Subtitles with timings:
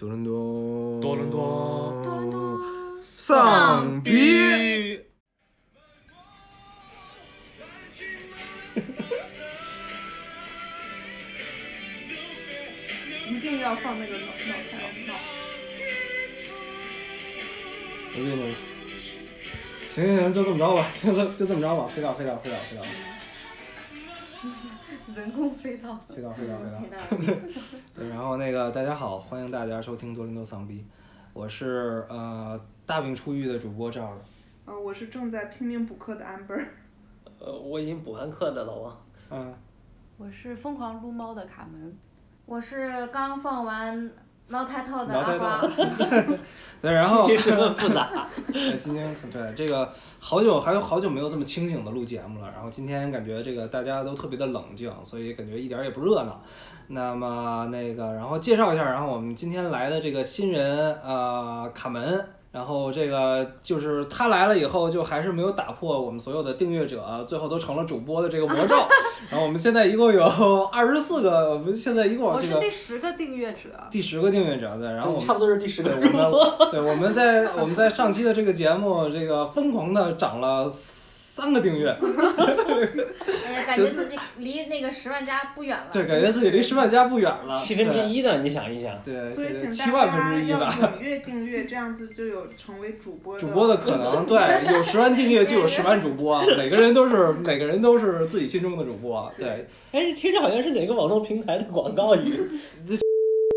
[0.00, 2.58] 多伦多，多伦多多伦多
[2.98, 4.10] 丧逼。
[13.28, 15.12] 一定要放那个脑脑残脑。
[18.14, 18.54] 我给你，
[19.94, 22.82] 行行行，就这么着吧，就这就这么着吧，飞到飞到飞到飞到，
[25.14, 25.94] 人工飞刀。
[26.08, 26.98] 飞刀飞刀飞飞到。
[27.94, 30.84] 对，然后那个大家好，欢迎大家收听多伦多丧逼，
[31.32, 34.18] 我是呃大病初愈的主播赵儿。
[34.66, 36.64] 呃，我是正在拼命补课的 amber。
[37.38, 38.96] 呃，我已经补完课的老王。
[39.30, 39.54] 嗯。
[40.16, 41.96] 我是疯狂撸猫的卡门。
[42.44, 44.10] 我是刚放完
[44.50, 45.66] 挠胎套的阿花。
[45.66, 45.68] 套
[46.82, 56.42] 对，然后心情十分复杂 对，心情对这个好久还有好久没有这么清醒的录节目了，然后今天感觉这个大家都特别的冷静，所以感觉一点儿也不热闹。
[56.88, 62.26] 那么那个，然后介绍一下，然后我们今天来的这个新人呃卡门。
[62.52, 68.74] 然后这个就是他来了以后，就还是没有打破我们所有的订阅者，最后都成了主播的这个魔咒。
[69.30, 70.24] 然后我们现在一共有
[70.72, 73.70] 二十四个，我们现在一共我是这个第十个订阅者。
[73.90, 80.68] 第十个订阅者对，然后我们差不多是第十个对，我们对我们在我们在上期的这个节目，这个疯狂的涨了
[81.40, 81.88] 三个订阅。
[81.88, 85.86] 哎呀，感觉自己离那个十万加不远了。
[85.92, 87.56] 对，感觉自己离十万加不远了。
[87.56, 89.00] 七分之一呢，你想一想。
[89.04, 90.74] 对，所以对请七万大家分之一吧。
[90.80, 93.40] 要踊跃订阅，这样子就有成为主播的。
[93.40, 94.38] 主播的可能，对，
[94.72, 99.66] 有十万订阅就有十万主播，每个人都是每个人都是自己心中的主播，对。
[99.92, 102.40] 哎，听着好像是哪个网络平台的广告语。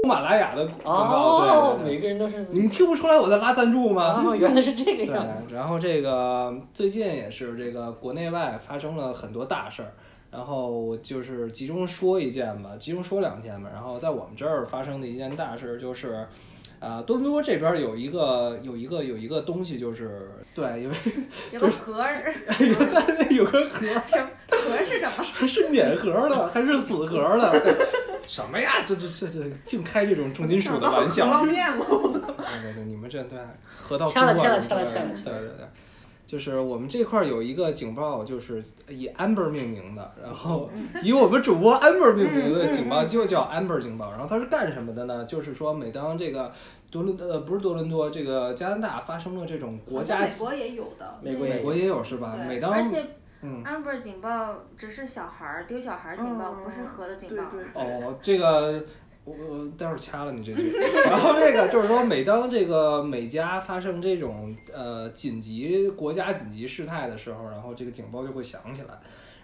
[0.03, 4.21] 喜马拉雅的广告，对对对每个人都是你们听不出来我在拉赞助吗？
[4.27, 9.93] 哦原来是这个样子，然后这个最近也是这个国内外发生了很多大事儿，
[10.29, 13.69] 然后就是集中说一件吧，集中说两件吧。
[13.73, 16.27] 然后在我们这儿发生的一件大事儿就是。
[16.79, 20.89] 啊、多伦多这边有一个有一个有一个东西，就是对，有
[21.53, 22.35] 有个盒儿。
[23.29, 25.47] 有个盒儿，什么盒儿是什么？
[25.47, 27.53] 是碾盒儿的还是死盒儿的？
[28.27, 28.83] 什么呀？
[28.85, 31.43] 这这这这净开这种重金属的 玩笑。
[31.43, 31.85] 面吗。
[31.89, 33.37] 对对对，你们这 对
[33.81, 35.67] 河道掐了了什么的掐了掐了对对对，
[36.25, 40.69] 就是我们这块儿有一个警报，就是以 Amber 命名的，然后
[41.01, 45.25] 以我们主播 Amber 命名的警报就叫 Amber 警报，然后它是干什么的呢？
[45.25, 46.51] 就是说每当这个
[46.89, 51.19] 多伦呃不是多伦多，这个加拿大发生了这种国家美国也有的。
[51.21, 52.35] 美国也有美国也有是吧？
[52.47, 53.05] 每当而且
[53.43, 57.43] 嗯 Amber 警报只是小孩儿丢小孩儿警报，嗯不是核的警报。
[57.51, 58.83] 对对哦，这个
[59.25, 60.71] 我我待会儿掐了你这句。
[61.05, 68.99] 然后这个就是说，每当这个美加发生这种呃紧急国家紧急事态的时候，然后这个警报就会响起来。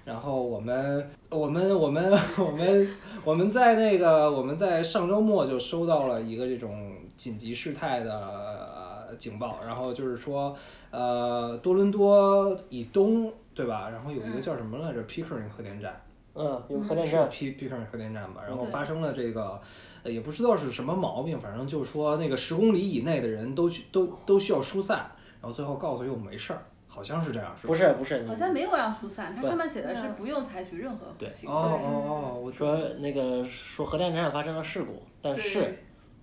[0.06, 2.88] 然后我们我们我们我们
[3.24, 10.56] 我们在那个我们在上周末就收到了一个这种紧急事态的呃警报，然后就是说
[10.90, 13.90] 呃多伦多以东对吧？
[13.90, 16.02] 然后有一个叫什么来着，Pickering 核电站。
[16.34, 17.28] 嗯，有核电是站。
[17.30, 19.60] P P 克核电站吧，然后发生了这个，
[20.04, 25.00] 呃也不知道是什么毛病，反正就是说那个十公里以内的人都去都都需要疏散，
[25.42, 27.68] 然后最后告诉又没事儿，好像是这样，是吧？
[27.68, 31.84] 不是不是，好像没有让疏散，它上面写的是不用采取任何对行哦动。
[31.84, 35.78] 哦哦，我说那个说核电站发生了事故，但是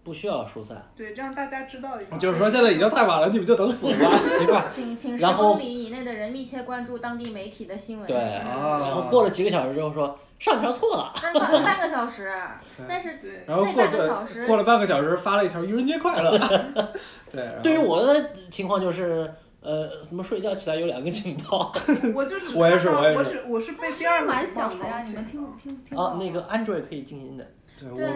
[0.07, 0.81] 不需要疏散。
[0.97, 2.17] 对，这样大家知道一下。
[2.17, 4.65] 就是说现在已经太晚了，你们就等死吧， 对吧？
[4.73, 8.07] 请请十然后公里以内的人密切关注当地媒体的新闻。
[8.07, 11.13] 对，啊然后过了几个小时之后说上条错了。
[11.21, 12.31] 但半半个小时，
[12.89, 16.39] 但是对然后过那半个小时过了半个小时发了一条愚人节快乐，
[17.33, 21.73] 对，对于我的情况就是，呃，什么睡觉起来有两个警报。
[22.15, 27.45] 我就只我也是我也是我是我是被第二个蛮警报响的呀，你们吵醒的听听听啊，那个 Android 可以静音的。
[27.79, 28.07] 对对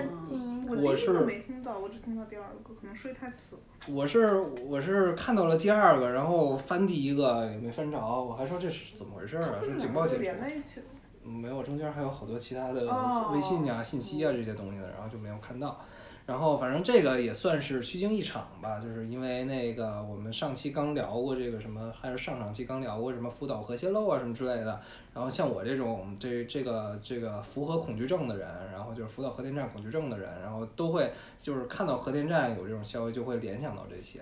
[0.69, 3.63] 我我我是没听到，我只听到第二个，可能睡太死了。
[3.89, 4.35] 我是
[4.67, 9.61] 我是看到了第二个，然后翻第一个也没翻着，我还说这是怎么回事儿啊？
[9.63, 10.23] 是警报解除。
[10.23, 10.81] 连在一起
[11.23, 15.79] 没有，中间还有好多其他的哦微信呀、信息啊这些东西的，然后就没有看到。
[16.27, 24.81] 然后反正这个也算是虚惊一场吧，就是因为那个我们上期刚聊过这个什么，还是上上期刚聊过什么福岛核泄漏啊什么之类的。
[25.13, 34.21] 然后像我这种这这个这个符合恐惧症的人，然后就是福岛核电站恐惧症的人，然后都会就是看到核电站有这种消息就会联想到这些。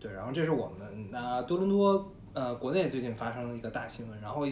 [0.00, 4.46] 对，然后这是我们那多伦多呃国内最近发生的一个大新闻，然后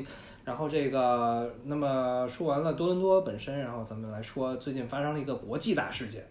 [0.45, 6.27] 然后这个那么说完了多伦多本身，然后咱们来说最近发生了一个国际大事件，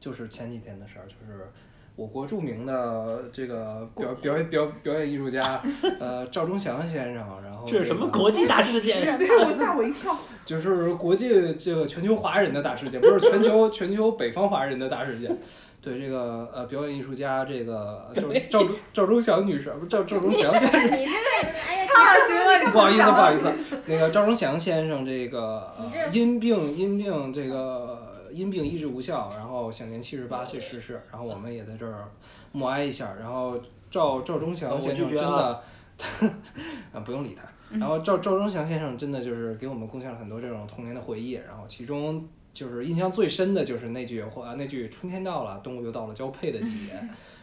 [0.00, 1.50] 就是前几天的事儿，就是
[1.96, 5.60] 我国著名的这个表表演表表演艺术家
[5.98, 9.18] 呃赵忠祥先生，然后这是什么国际大事件？
[9.18, 10.16] 对，我吓我一跳。
[10.46, 15.36] 就是国际这个全球华人的大事件，不是全球全球北方华人的大事件。
[15.80, 20.82] 对这个呃表演艺术家这个赵 赵忠赵忠祥女士，不是赵赵忠祥先生。
[20.86, 21.90] 你这个，哎呀，
[22.28, 23.52] 行了，你不好意思，不好意思，
[23.86, 32.08] 那个赵忠祥先生这个呃因病因病这个因病医治无效，然后享年七十八岁逝世，然后我们也在这儿
[32.52, 33.60] 默哀一下，然后
[33.90, 35.60] 赵赵忠祥先生真的啊。
[36.92, 37.42] 啊，不用理他。
[37.76, 46.92] 然后赵赵忠祥先生真的就是给我们贡献了很多这种童年的回忆，然后其中就是印象最深的就是那句话，那句“春天到了，动物又到了交配的季节”，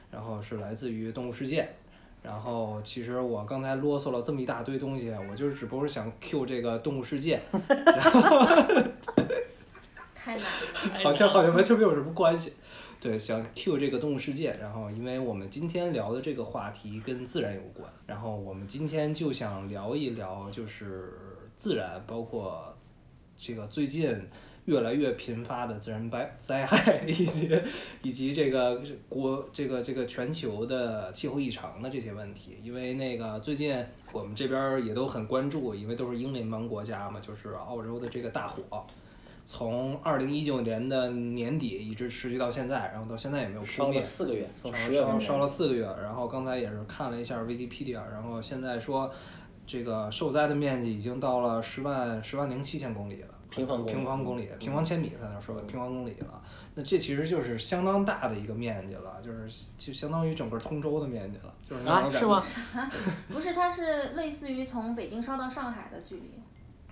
[0.10, 1.62] 然后是来自于《动物世界》。
[2.24, 7.40] 然后其实我刚才啰嗦了这么一大堆东西，我就是只不过是想 Q 这个《动物世界》，
[7.86, 8.48] 然后
[10.26, 10.98] 太难了。
[11.04, 12.54] 好像好像完全没有什么关系。
[13.00, 21.14] 对，想 Q 这个动物世界，然后因为我们今天聊的这个话题跟自然有关，然后我们今天就想聊一聊就是
[21.56, 22.76] 自然，包括
[23.38, 24.20] 这个最近
[24.64, 27.62] 越来越频发的自然灾灾害， 以及
[28.02, 32.58] 以及这个国这个这个全球的气候异常的这些问题。
[32.64, 38.88] 因为那个最近我们这边儿也都很关注，因为都是英联邦国家嘛，就是澳洲的这个大火。
[39.46, 44.02] 从二零一九年的年底一直持续到现在，然后到现在也没有扑烧了灭。
[44.02, 49.12] 四个月从烧10月份烧烧了四个月，然后刚才也是看了一下 Wikipedia，然后现在说
[49.68, 53.30] 这个受灾的面积已经到了十万十万零七千公里了。
[53.52, 56.42] 平方公里平方公里，平方千米才能说平方公里了。
[56.74, 62.30] 那这其实就是相当大的一个面积了，就是就相当于整个通州的面积了，就是那种感觉。
[62.30, 62.92] 啊是吗啊，
[63.32, 66.32] 不是，它是类似于从北京烧到上海的距离。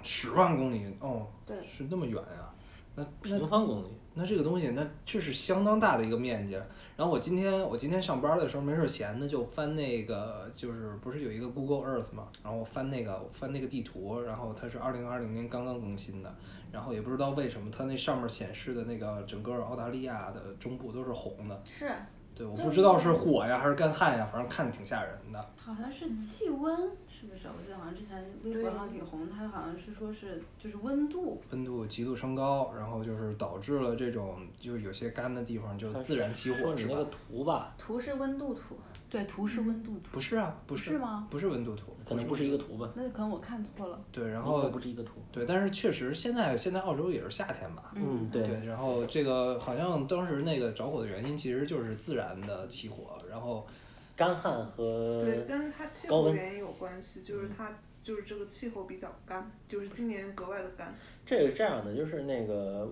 [0.03, 2.53] 十万公里哦，对是那么远啊、
[2.95, 6.53] 那那平方公里那这个东西，那这是相当大的一个面积。
[6.95, 16.31] 然后我今天我今天上班的时候没事儿闲的就翻那个，就是不是有一个 Google Earth 嘛，然后我翻那个我翻那个地图，然后它是二零二零年刚刚更新的，
[16.71, 21.63] 然后也不知道为什么它那上面显示的那个整个澳大利亚的中部都是红的。
[21.65, 21.91] 是。
[22.35, 25.45] 对，我不知道是是火呀还是干旱呀，反正看着挺吓人的。
[25.55, 26.75] 好像是气温，
[27.07, 27.47] 是不是？
[27.47, 31.41] 我记得好像之前微博上挺红，它好像是说是就是温度。
[31.51, 36.65] 温度极度升高，然后就是导致了这种就是有些干的地方就自然起火是吧？
[36.65, 38.75] 说你那个图吧，图是温度图。
[39.13, 40.09] 对，图是温度图。
[40.11, 42.91] 不是啊，不是是吗不是温度图，可能不是一个图吧。
[42.95, 44.01] 那可能我看错了。
[44.11, 47.91] 对，然后不是一个图对，但是确实现在现在澳洲也是夏天吧？
[47.95, 53.67] 嗯对对，然后这个好像当时那个着火的原因其实就是自然的起火，然后
[54.15, 57.71] 干旱和对，跟它气候原因有关系，就是它
[58.01, 60.91] 就是这个气候比较干，就是今年格外的干。
[61.23, 62.91] 这是这样的，就是那个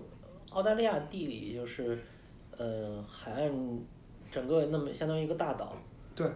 [0.52, 1.98] 澳大利亚地理就是，
[2.56, 3.80] 呃，海岸
[4.30, 5.76] 整个那么相当于一个大岛，
[6.14, 6.26] 对，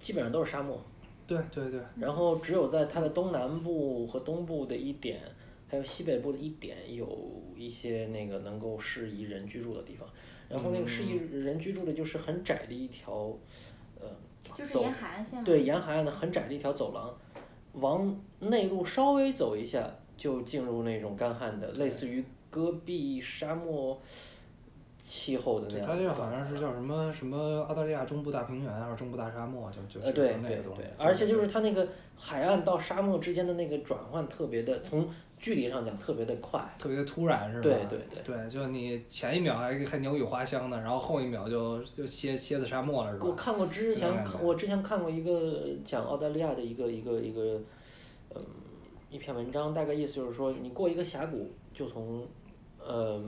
[0.00, 0.80] 基本上都是沙漠。
[1.26, 5.20] 对对对，然后只有在它的东南部和东部的一点，
[5.68, 7.18] 还有西北部的一点，有
[7.56, 10.06] 一些那个能够适宜人居住的地方。
[10.48, 13.34] 然后那个适宜人居住的就是很窄的一条，
[13.98, 14.06] 呃，
[14.42, 17.14] 走就是沿海岸线嘛对，沿海岸的很窄的一条走廊，
[17.72, 23.98] 往内陆稍微走一下，就进入那种干旱的，类似于戈壁沙漠
[25.04, 25.88] 气候的那对，样。
[25.88, 30.90] 它这个好像是叫什么什么澳大利亚中部大平原还是中部大沙漠，就就呃，是对那个东西对对，。
[30.98, 31.86] 而且就是它那个
[32.16, 35.06] 海岸到沙漠之间的那个转换特别的，从
[35.38, 36.58] 距离上讲特别的快。
[36.78, 37.62] 特别突然是吧？
[37.62, 43.26] 对对对对，就你前一秒还还鸟语花香呢，然后后一秒就就歇歇在沙漠了是吧？
[43.26, 47.60] 我看过之前我之前看过一个讲澳大利亚的一个一个一个，
[48.34, 48.42] 嗯，
[49.10, 52.26] 一篇文章，大概意思就是说，你过一个峡谷，就从
[52.82, 53.22] 呃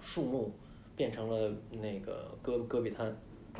[0.00, 0.52] 树木
[1.00, 3.10] 变成了那个戈戈壁滩，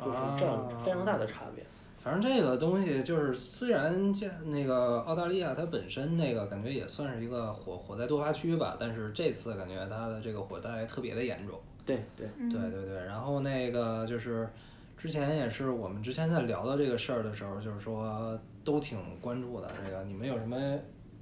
[0.05, 1.65] 就是这样非常大的差别。
[1.97, 11.59] 反正这个东西就是，虽然见那个澳大利亚它本身那个感觉也算是一个火火灾多发区吧，但是这次感觉它的这个火灾特别的严重。
[11.83, 14.47] 对对对对对，然后那个就是
[14.95, 19.71] 之前也是我们之前在聊到这个事儿的时候，就是说都挺关注的。
[19.83, 20.77] 这个你们有什么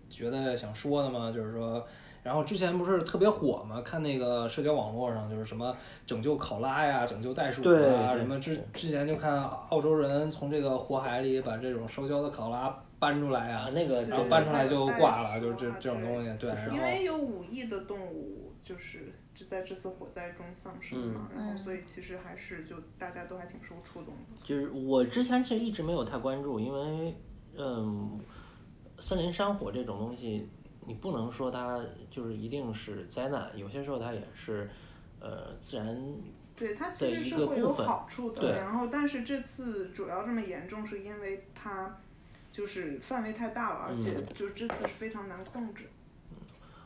[0.09, 1.31] 觉得想说的吗？
[1.31, 1.87] 就是说，
[2.23, 3.81] 然后之前不是特别火吗？
[3.81, 24.45] 看那个社交网络上就是什么拯救考拉呀，拯救袋鼠啊，对什么之之前就看澳洲人从这个火海里把这种烧焦的考拉搬出来啊那个然后搬出来就挂了，就是这啊这种东西，对，因为有五亿的动物就是就在这次火灾中丧生嘛，然后所以其实还是就大家都还挺受触动的。
[24.45, 27.15] 就是我之前其实一直没有太关注，因为
[27.57, 28.19] 嗯，
[28.99, 30.49] 森林山火这种东西，
[30.89, 31.79] 你不能说它
[32.09, 34.67] 就是一定是灾难，有些时候它也是
[35.19, 36.15] 呃自然
[36.55, 41.95] 对，它其实是会有好处的，然后但是这次主要这么严重，是因为它
[42.51, 45.85] 就是范围太大了，而且嗯就这次是非常难控制。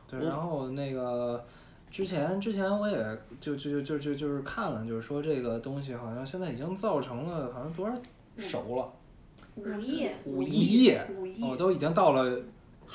[0.05, 1.45] 对，然后那个
[1.89, 7.95] 之前之前我也就就就就就是看了，就是说这个东西好像现在已经造成了好像多少
[8.37, 8.91] 熟了。
[9.55, 12.41] 五亿五亿亿五亿哦都已经到了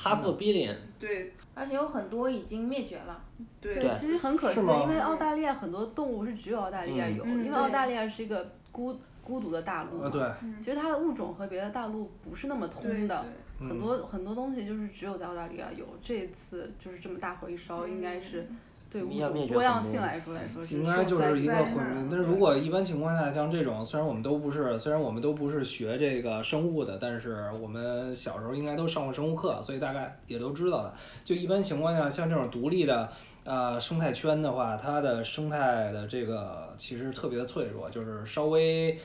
[0.03, 1.33] half a billion 对。
[1.55, 3.21] 而且有很多已经灭绝了。
[3.61, 3.75] 对。
[3.75, 10.23] 对，其实很可惜的，因为澳大利亚很多动物是只有澳大利亚有，嗯因为澳大利亚是一个孤孤独的大陆嘛呃对
[10.61, 13.25] 其实它的物种和别的大陆不是那么通的，
[13.59, 18.47] 对很多很多东西就是只有在澳大利亚有，这一次就是这么大火一烧，应该是
[18.91, 22.09] 对物种多样性来说来说是应该就是一个受灾毁灭。
[22.11, 30.95] 但是如果一般情况下，像这种虽然我们都不是，虽然我们都不是学这个生物的，但是我们小时候应该都上过生物课，所以大概也都知道的。
[31.23, 33.13] 就一般情况下，像这种独立的
[33.45, 38.99] 呃生态圈的话，它的生态的这个其实特别的脆弱，就是稍微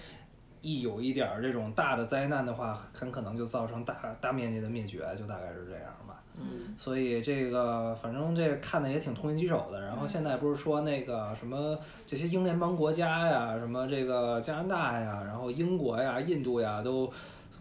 [0.62, 6.23] 一有一点儿这种大的灾难的话，很可能就造成大大面积的灭绝，就大概是这样吧。
[6.38, 9.82] 嗯所以这个反正这个看的也挺痛心疾首的。
[9.82, 17.12] 然后现在不是说那个什么这些英联邦国家呀，什么这个加拿大呀，然后英国呀、印度呀都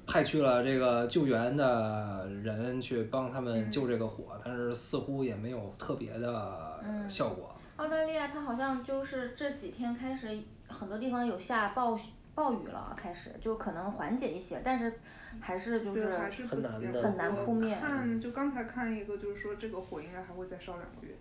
[0.07, 7.55] 派去了这个救援的人去帮他们救这个火，但是似乎也没有特别的嗯效果。
[7.77, 10.29] 澳大利亚它好像就是这几天开始
[10.69, 15.01] 很多地方有下暴雪暴雨了，开始就可能缓解一些，但是
[15.41, 17.75] 还是就对是还是不行很难扑灭。
[17.75, 21.15] 我看就刚才看一个就是说这个火应该还会再烧两个月。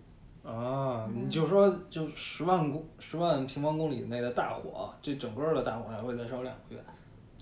[0.44, 6.82] 啊，你就说就十万公十万平方公里内的大火，这整个儿的大火还会再烧两个月。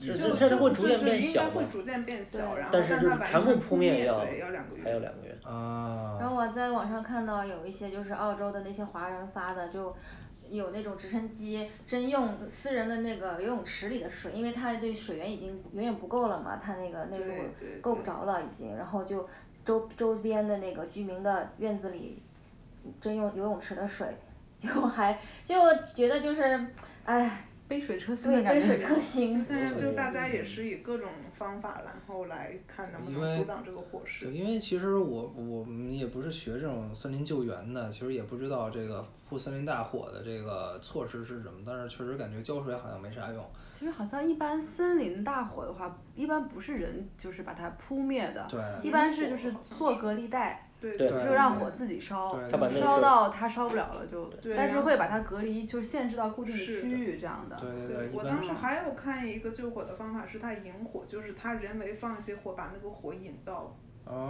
[0.03, 4.83] 是就这这会逐渐就就应变小嘛该会逐渐变小，然后但是就是全部扑灭要对要两个月。
[4.83, 6.17] 还有两个月啊。
[6.19, 9.95] 然后我在网上看到有一些就是澳洲的那些华人发的，就
[10.51, 19.29] 有那种直升机征用私人的那个游泳池里的水，因为它这水源已经远远不够了嘛，它那个内陆对对够不着了已经，然后就
[19.65, 22.23] 周周边的那个居民的院子里
[23.01, 24.17] 征用游泳池的水，
[24.59, 25.57] 就还就
[25.95, 26.67] 觉得就是
[27.05, 27.47] 唉。
[27.71, 29.45] 杯水车薪的感觉杯水车薪。
[29.45, 31.09] 现在就大家也是以各种
[31.39, 34.27] 方法，然后来看能不能阻挡这个火势。
[34.27, 43.49] 对，因为其实我我们也不是学这种森林救援的，其实也不知道这个扑森林大火的这个措施是什么，但是确实感觉浇水好像没啥用。
[43.79, 51.09] 其实好像一般森林大火的话，一般不是人就是把它扑灭的，对一般是就是做隔离带，对对。
[51.09, 54.57] 就让火自己烧烧到它烧不了了就，对。
[54.57, 57.57] 但是会把它隔离，就是限制到固定的区域这样的。
[57.61, 63.77] 对对对，我当时还有看一个救火的方法是它引火，就是它人为放一些火，把那个火引到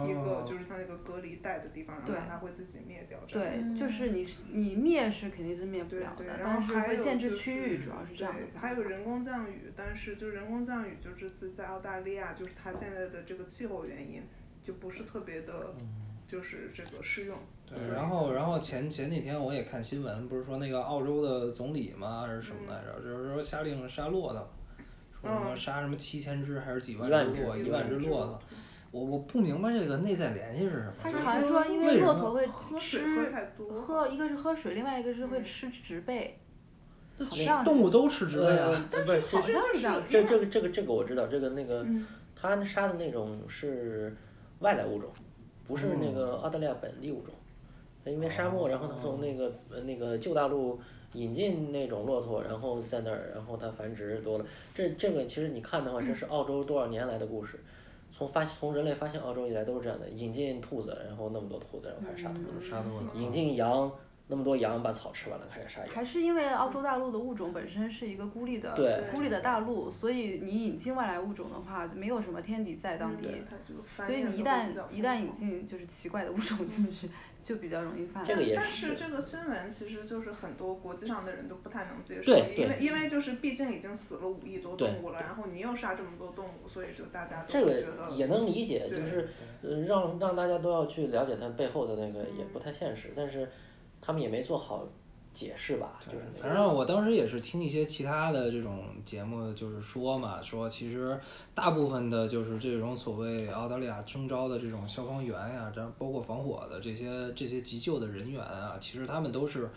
[0.07, 8.59] 一个哦就是它那个隔离带的地方，然后它会自己灭掉这样对子。，就是你你灭是肯定是灭不对对，了的，然后但是还有会限制就是区域，主要是这样的对，。
[8.59, 14.23] 还有人工降雨，但是就人工降雨就这次在澳大利亚，就是它现在的这个气候原因，
[14.63, 15.75] 就不是特别的，
[16.31, 17.37] 就是这个适用。
[17.67, 24.49] 对，然后然后前前几天我也看新闻，不是说那个澳洲的总理吗还是什么来着，就是说下令杀骆驼，
[25.21, 28.39] 说什么嗯杀什么七千只还是几万只只骆，一一万万只只骆驼。
[28.93, 30.95] 我我不明白这个内在联系是什么。
[31.01, 36.37] 他就是好像说因为什么为骆驼会喝水吃喝太多喝一个是喝水，另外一个是会嗯吃植被。
[37.17, 39.05] 那好像动物都吃植被啊呃。
[39.05, 44.17] 不是，其好实像是这这这个这个这个我知道，这个那个嗯它杀的那种是
[44.59, 45.13] 外来物种，
[45.71, 47.33] 不是那个哦澳大利亚本地物种。
[48.07, 50.81] 因为沙漠，然后它从那个呃那个旧大陆
[51.13, 54.45] 引进那种骆驼，然后在那儿，然后它繁殖多了。
[54.75, 57.61] 这这个其实你看的话，这是澳洲多少年来的故事。
[58.11, 63.93] 从发从人类发现澳洲以来都是这样的，引进兔子，然后那么多兔子，然后开始杀兔子，杀兔子引进羊，
[64.31, 65.89] 那么多羊把草吃完了，开始杀羊。
[65.93, 69.03] 还是因为澳洲大陆的物种本身是一个孤立的对。
[69.11, 73.23] 孤立的大陆，所以你引进外来物种的话，没有什么天敌在当地。
[73.27, 77.11] 对它就，繁所以你一旦一旦引进就是奇怪的物种进去，
[77.43, 78.27] 就比较容易泛滥。
[78.29, 78.95] 这个也但是是。
[78.95, 89.29] 这个新闻其实就是很多国际上的人都不太能接受，对因为因为就是毕竟已经死了五亿多动物了，然后你又杀这么多动物，所以就大家都会觉得也能理解，就对是
[89.63, 93.49] 呃让让大家都要去了解它背后的那个也不太现实，但是
[94.01, 94.87] 他们也没做好
[95.33, 101.21] 解释吧，就是反正我当时也是听一些其他的这种节目，就是说嘛，说其实
[101.55, 109.71] 大部分的就是这种所谓澳大利亚征召的这种消防员呀，这包括防火的这些这些急救的人员啊，其实他们都是。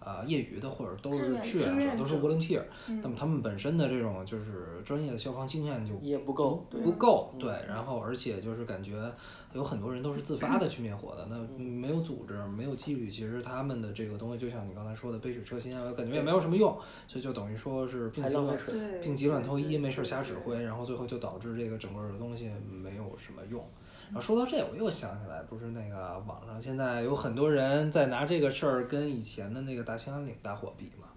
[0.00, 3.00] 啊、业余的或者都是志志愿愿者，都是 volunteer，、嗯。
[3.02, 9.12] 那么他们本身的这种就是专业的消防经验就也不够不够，对，然后而且就是感觉
[9.52, 16.74] 有很多人都是自发的去灭火的，那没有组织没有纪律，其实他们的这个东西就像你刚才说的杯水车薪啊，感觉也没有什么用，
[17.06, 18.58] 所以就等于说是病急乱
[19.02, 23.62] 病急乱投医，没事瞎指挥，然后最后就导致这个整个的东西没有什么用。
[24.10, 31.08] 然后说到这我又想起来，不是那个网上现在有很多人在拿这个事儿跟以前的那个大兴安岭大火比嘛，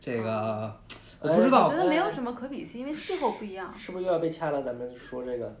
[0.00, 0.74] 这个
[1.20, 3.72] 我不知道我觉得没有什么可比性，因为气候不一样。
[3.76, 4.62] 是不是又要被掐了？
[4.62, 5.56] 咱们说这个。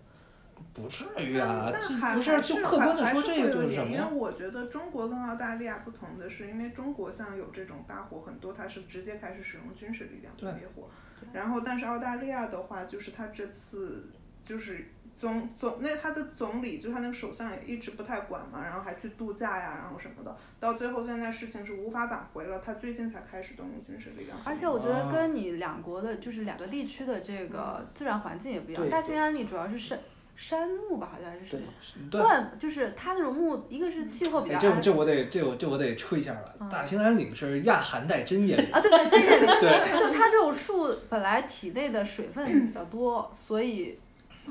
[0.74, 10.88] 不至于啊，但还不是就客观的说这个就是什么因为我觉得中国跟澳大利亚不同的是，因为中国像有这种大火很多，它是直接开始使用军事力量去灭火，
[11.32, 14.08] 然后但是澳大利亚的话，就是它这次
[14.44, 24.36] 就是总总那他的总理就他那个首相也一直不太管嘛，然后还去度假呀，然后什么的，到最后现在事情是无法挽回了，他最近才开始动用军事力量。
[24.44, 29.98] 而且我觉得跟你两国的就是两个地区的这个自然环境也不一样，大兴安岭主要是山
[30.34, 32.10] 山木吧，好像是什么？
[32.10, 34.58] 灌就是它那种木，一个是气候比较。
[34.58, 36.68] 这这我得这我这我得吹一下了。
[36.68, 38.74] 大兴安岭是亚寒带针叶林。
[38.74, 39.46] 啊对对针叶林。
[39.60, 39.98] 对。
[39.98, 43.98] 就它这种树本来体内的水分比较多，所以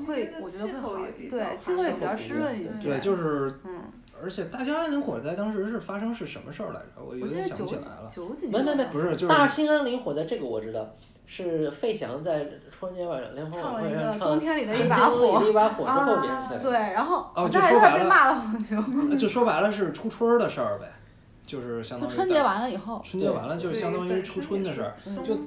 [0.06, 0.96] 会我觉得会好。
[1.30, 2.70] 对，气候也比较湿润一些。
[2.82, 3.54] 对，就是。
[3.64, 3.80] 嗯。
[4.22, 7.02] 而且大兴安岭火灾当时是发生是什么事儿来着？
[7.04, 8.10] 我有点想不起来了。
[8.14, 8.64] 九几年。
[8.64, 9.28] 没没没，不是就是。
[9.28, 10.88] 大兴安岭火灾这个我知道。
[11.24, 18.76] 是费翔在春节晚联欢晚会上唱冬天里的一 把火啊，对，然后哦，就说白了，骂了好久。
[19.16, 20.92] 就说白了是初春的事儿呗，
[21.46, 24.94] 就是相当于春节完了以后，春节完了就相当于初春的事儿，
[25.24, 25.38] 就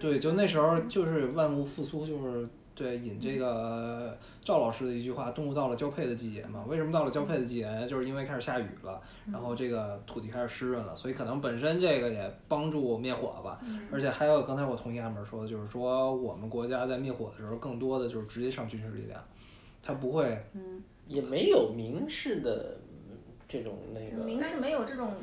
[0.00, 2.48] 对，就那时候就是万物复苏，就是。
[2.78, 6.64] 对，引这个赵老师的一句话，动物到了交配的季节嘛？
[6.68, 7.86] 为什么到了交配的季节？
[7.88, 13.60] 就是因为开始下雨了，然后这个土地开始湿润了，所以可能本身这个也帮助灭火吧。
[13.90, 19.20] 而且还有刚才我同意阿门说的，就是说我们国家在灭火的时候，更多的就是直接上军事力量，
[19.82, 20.40] 他不会，
[21.08, 22.76] 也没有明示的。
[23.48, 25.14] 这种那个，明是没有这种，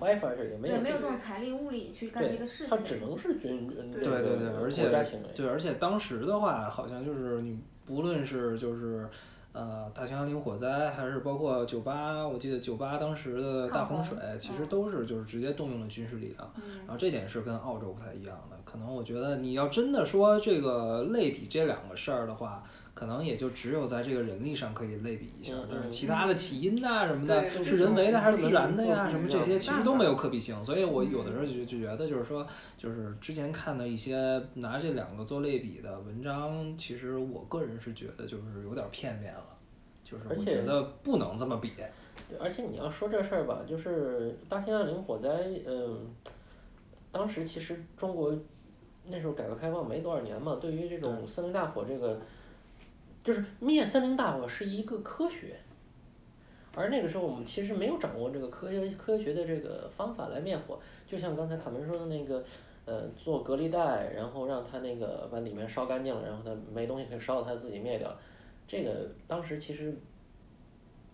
[0.71, 2.67] 对，没有这种财力物力去干这个事情。
[2.67, 4.89] 他只能是军对对对，而且
[5.35, 9.07] 对，而且当时的话，好像就是你不论是就是
[9.53, 16.51] 呃大兴安岭火灾，还是包括九八，我记得九八当时的大洪水，其实都是就是直接动用了军事力量。
[16.79, 22.63] 然后这点是跟澳洲不太一样的，可能我觉得你要真的说这个类比这两个事儿的话。
[22.95, 29.09] 可能也就只有在这个人力上可以类比一下，但是其他的起因呐什么的，是人为的还是自然的呀？
[29.11, 39.57] 什么这些其实都没有可比性，所以我有的时候就就觉得就是说，就是之前看到一些拿这两个做类比的文章，其实我个人是觉得就是有点片面了，
[40.05, 41.73] 就是我觉得不能这么比。
[42.29, 45.29] 对，而且你要说这事儿吧，就是大兴安岭火灾，
[45.67, 45.99] 嗯，
[47.11, 48.33] 当时其实中国
[49.07, 52.21] 那时候改革开放没多少年嘛，对于这种森林大火这个。
[53.25, 55.57] 就是灭森林大火是一个科学，
[56.75, 62.45] 而那个时候我们其实没有掌握这个科学科学的这个方法来灭火，就像刚才卡门说的那个，
[62.85, 68.15] 呃，做隔离带，然后让它那个把里面烧干净了，然后它没东西可以烧，它自己灭掉。
[68.67, 69.97] 这个当时其实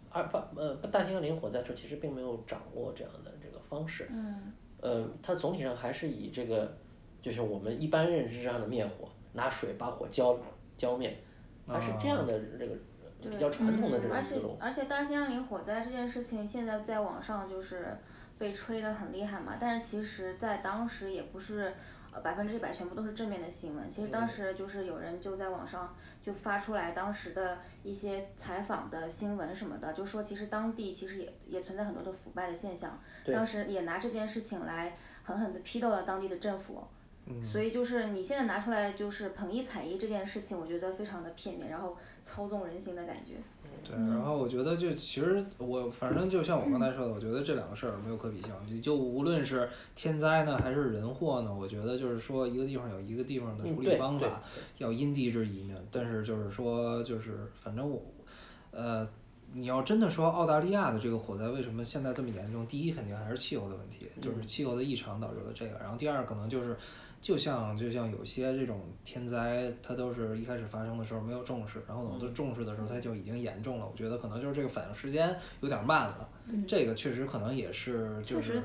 [0.09, 4.09] 二八呃大兴安岭火灾时候其实并没有掌握这样的这个方式。
[4.11, 4.51] 嗯。
[4.81, 6.75] 呃，它总体上还是以这个
[7.21, 10.37] 就是我们一般认知上的灭火，拿水把火浇
[10.77, 11.15] 浇灭。
[11.67, 12.77] 它是这样的这个
[13.29, 14.57] 比较传统的这种思路。
[14.59, 17.97] 而且而且大兴安岭火灾这件事情，现在在网上就是
[18.37, 21.73] 被吹得很厉害嘛，但是其实在当时也不是
[22.11, 23.89] 呃百分之一百全部都是正面的新闻。
[23.89, 32.99] 其实当时就是有人就在网上就发出来当时的一些采访的新闻什么的，就说其实当地其实也也存在很多的腐败的现象。
[33.31, 36.87] 当时也拿这件事情来狠狠地批斗了当地的政府。
[37.49, 43.35] 所以就是你现在拿出来就是捧一踩一这件事情，我觉得非常的片面，然后操纵人心的感觉。
[43.83, 48.51] 对，然后我觉得就其实我反正就像我刚才说的，我觉得这两个事儿没有可比性。
[48.67, 54.43] 你就无论是天灾呢，还是人祸呢，我觉得就是说一个地方有一个地方的处理方法，
[54.79, 55.75] 要因地制宜呢。
[55.89, 58.01] 但是就是说就是反正我
[58.71, 59.07] 呃，
[59.53, 62.67] 你要真的说澳大利亚的这个火灾为什么现在这么严重？
[62.67, 65.77] 第一肯定还是气候的问题，就是气候的异常导致了这个。
[65.79, 66.75] 然后第二可能就是。
[67.21, 73.87] 就像就像有些这种天灾，它都是一开始发生的时候没有重视，然后等到重视的时候，它就已经严重了。
[73.89, 76.27] 我觉得可能就是这个反应时间有点慢了，
[76.67, 78.61] 这个确实可能也是就是。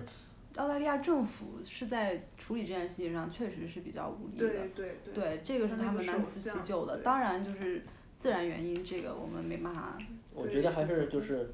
[0.56, 6.96] 澳大利亚政府是在处理这件事情上确实是比较无力的，对对对，这个是他们难辞其咎的。
[7.02, 7.84] 当然就是
[8.18, 9.98] 自然原因，这个我们没办法。
[10.32, 11.50] 我觉得还是就是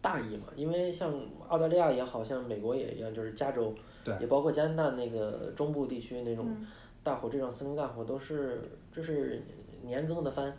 [0.00, 1.14] 大意嘛，因为像
[1.46, 3.72] 澳大利亚也好像美国也一样，就是加州。
[4.20, 6.46] 也包括加拿大那个中部地区那种
[7.02, 8.62] 大火，这种森林大火都是
[8.92, 9.42] 这是
[9.82, 10.56] 年更的番，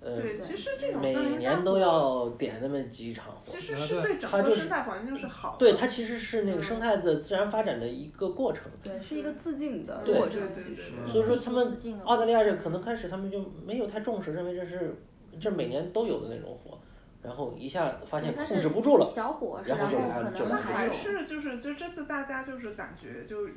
[0.00, 3.40] 呃对，其实这种每年都要点那么几场火。
[3.40, 5.58] 其实是对整个生态环境是好的。
[5.58, 8.64] 对，它其实是那个生态的自然发展的一个过程。
[8.82, 10.40] 对，是一个自净的过程。
[11.06, 14.96] 所以说他们澳大利亚这可能开始他们就没有太重视，认为这是
[15.40, 16.78] 这每年都有的那种火。
[17.24, 20.56] 然后一下发现控制不住了，然后就来就来。
[20.60, 23.48] 还是就是就这次大家就是感觉就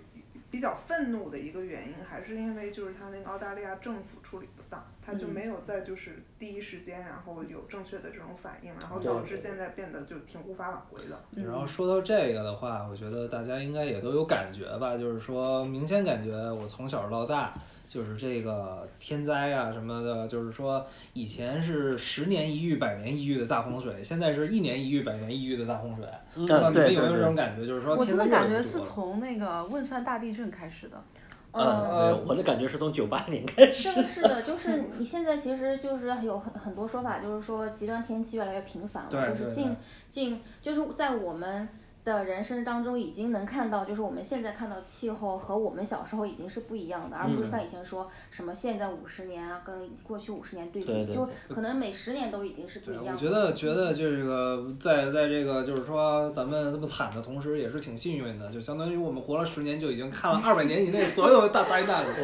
[0.49, 11.21] 比较愤怒的一个原因，还是因为就是他那个澳大利亚政府处理不当，他就没有在就是第一时间然后有正确的这种反应，然后导致现在变得就挺无法挽回的。
[11.43, 17.53] 然后说到这个的话，我觉得大家应该也都有感觉吧，就是说明显感觉我从小到大。
[17.87, 26.05] 就是这个天灾啊什么的，就是说以前是十年一遇、百年一遇的大洪水，现在是一年一遇、百年一遇的大洪水。
[26.35, 27.65] 不知道你们有没有这种感觉？
[27.65, 31.01] 就是说，我真的感觉是从那个汶川大地震开始的。
[31.53, 33.89] 呃，我的感觉是从九八年开始。
[33.89, 39.75] 是是的，就是你现在其实就是有很很多说法，就是说极端天气越来越频繁了，就是近
[40.11, 41.69] 近就是在我们。
[42.07, 53.13] 的人生当中已经能看到，就是我们现在看到气候和我们小时候已经是不一样的，而不是像以前说什么现在五十年啊，跟过去五十年对比，就可能每十年都已经是不一样。
[53.13, 62.09] 我觉得觉得这个在在这个就是说咱们这么惨的同时，也是挺幸运的，就相当于我们活了十年就已经看了二百年以内所有的大灾难了。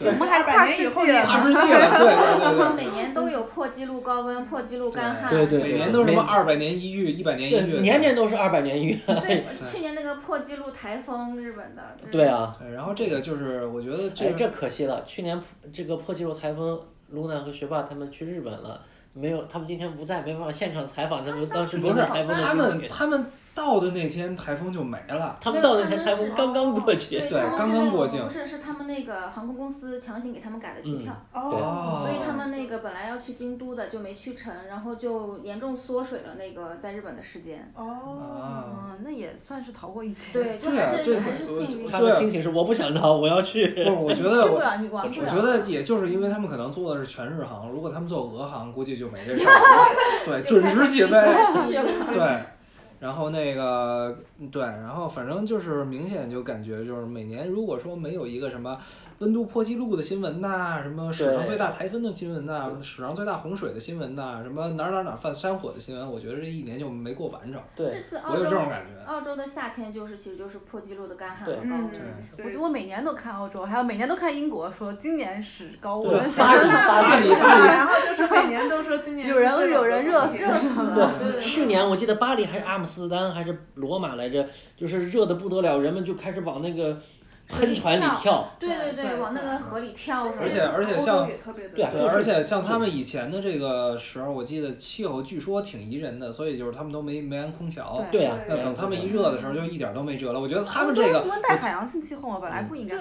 [0.00, 2.74] 我们还跨世纪了，跨世纪了，对对对。
[2.74, 8.98] 每年都有破纪录高温、破纪录干旱，对对，每年都是什么二百年一遇、一百年一遇，年年都是二百年一遇。
[9.26, 11.96] 对，去年那个破纪录台风，日本的。
[12.10, 12.56] 对啊。
[12.58, 15.40] 对，然后这个就是我觉得这这可惜了，去年
[15.72, 18.82] 这个破纪录台风，卢娜和学霸他们去日本了，
[19.12, 23.26] 没有，他们今天不在，没办法现场采访他们当时不是台风的他们他们。
[23.54, 28.20] 到的那天台风就没了，他们到那天台风刚刚过去，对，刚刚过境。
[28.24, 37.72] 不是，是他们那个航空公司强行给他们改了机票，哦，所以他们那个本来要去京都的就没去成，然后就严重缩水了那个在日本的时间。
[37.76, 40.32] 哦，那也算是逃过一劫。
[40.32, 41.88] 对， 就还是还是幸运。
[41.88, 43.68] 他的心情是我不想逃，我要去。
[43.68, 44.60] 不是，我觉得我
[44.92, 49.52] 我觉得也就是因为他们可能坐的是全日航，如果他们坐俄航，估计就没这事儿。
[50.26, 51.10] 对，准时起飞。
[52.12, 52.42] 对。
[53.04, 54.16] 然后那个
[54.50, 58.78] 对，然后反正就是明显就感觉就是每年如果说没有一个什么。
[59.18, 67.60] 温度破纪录的新闻呐，什么史上最大台风的新闻呐，史上最大洪水的新闻呐，什么哪哪哪犯山火的新闻，我觉得这一年就没过完整。
[67.76, 69.04] 对，我有这种感觉。
[69.06, 71.90] 澳洲的夏天就是其实就是破纪录的干旱和高温。
[72.38, 76.30] 我觉得我每年都看澳洲，还有每年都看英国，说今年是高温。
[76.32, 77.66] 巴黎巴黎巴黎。
[77.66, 79.28] 然后就是每年都说今年。
[79.28, 81.12] 有人有人热热死了。
[81.20, 86.98] 对，去年我记得巴黎还是阿姆斯特丹还是罗马来着，就是热的不得了，人们就开始往那个。
[87.48, 90.26] 喷船里跳，对对对，往那个河里跳。
[90.40, 91.28] 而且而且像，
[91.74, 98.04] 对，而且像他们以前的这个时候，我记得气候据说挺宜人的，所以就是他们都没没安空调。
[98.10, 98.38] 对啊。
[98.48, 100.40] 那等他们一热的时候，就一点都没辙了。
[100.40, 101.22] 我觉得他们这个。
[101.22, 102.96] 温带海洋性气候嘛，本来不应该。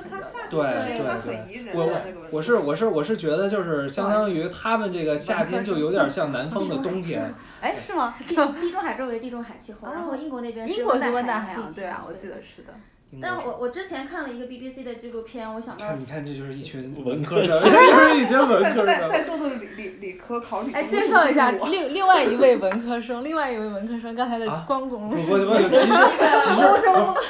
[0.50, 1.74] 对对对。
[1.74, 1.90] 我
[2.32, 7.34] 我是我是我是觉得就是相当于他们这个夏天就有点像南方的冬天。
[7.62, 8.16] 哎，是吗？
[8.28, 12.74] 地地中海周围地中海气候，然后英国那边是温带海洋对啊，我记得是的。
[13.22, 18.86] 但我我之前看了一个 BBC 的纪录片，我想到，你看这就是一群文科生， 就是一群文科生。
[18.86, 20.72] 在在座的理理理科考理。
[20.74, 25.86] 哎，介绍一下另另外一位文科生，另外一位文科生刚才的光荣不不不，其实
[26.44, 26.70] 其实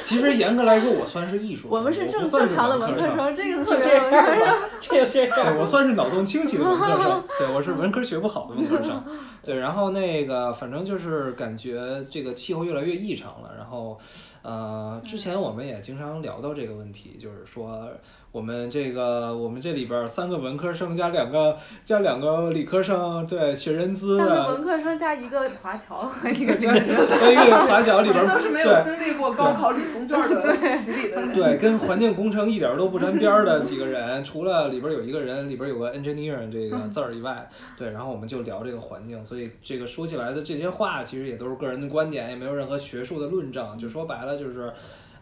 [0.02, 1.68] 其实严格来说，我算是艺术。
[1.70, 4.54] 我们是正正常的文科生，这个特别文科生。
[4.88, 9.02] 对，我算是脑洞清奇的文科生，对，我是文科学不好的文科生。
[9.44, 13.98] 对，然后那个反正就是感觉这个气候越来越异常了，然后。
[14.46, 17.88] 呃，之前我们也经常聊到这个问题，就是说
[18.32, 24.26] 我们这个我们这里边三个文科生加两个加两个理科生，对，学人资的。
[24.26, 28.26] 三个文科生加一个华侨和一个和一个华侨里边。
[28.26, 31.34] 这都是没有经历过高考理工卷的洗礼的人。
[31.34, 44.34] 对，跟环境工程一点都不沾边儿的几个人，除了里边有一个人里边有个 engineer 这个字儿以外，对，然后我们就聊这个环境，所以这个说起来的这些话，其实也都是个人的观点，也没有任何学术的论证，就说白了。
[44.34, 44.72] 就是，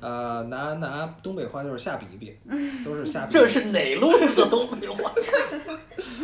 [0.02, 2.36] 呃，拿拿东北话就是瞎比比，
[2.84, 3.32] 都是瞎比。
[3.32, 5.12] 这是哪路子的东北话？
[5.16, 5.60] 这是。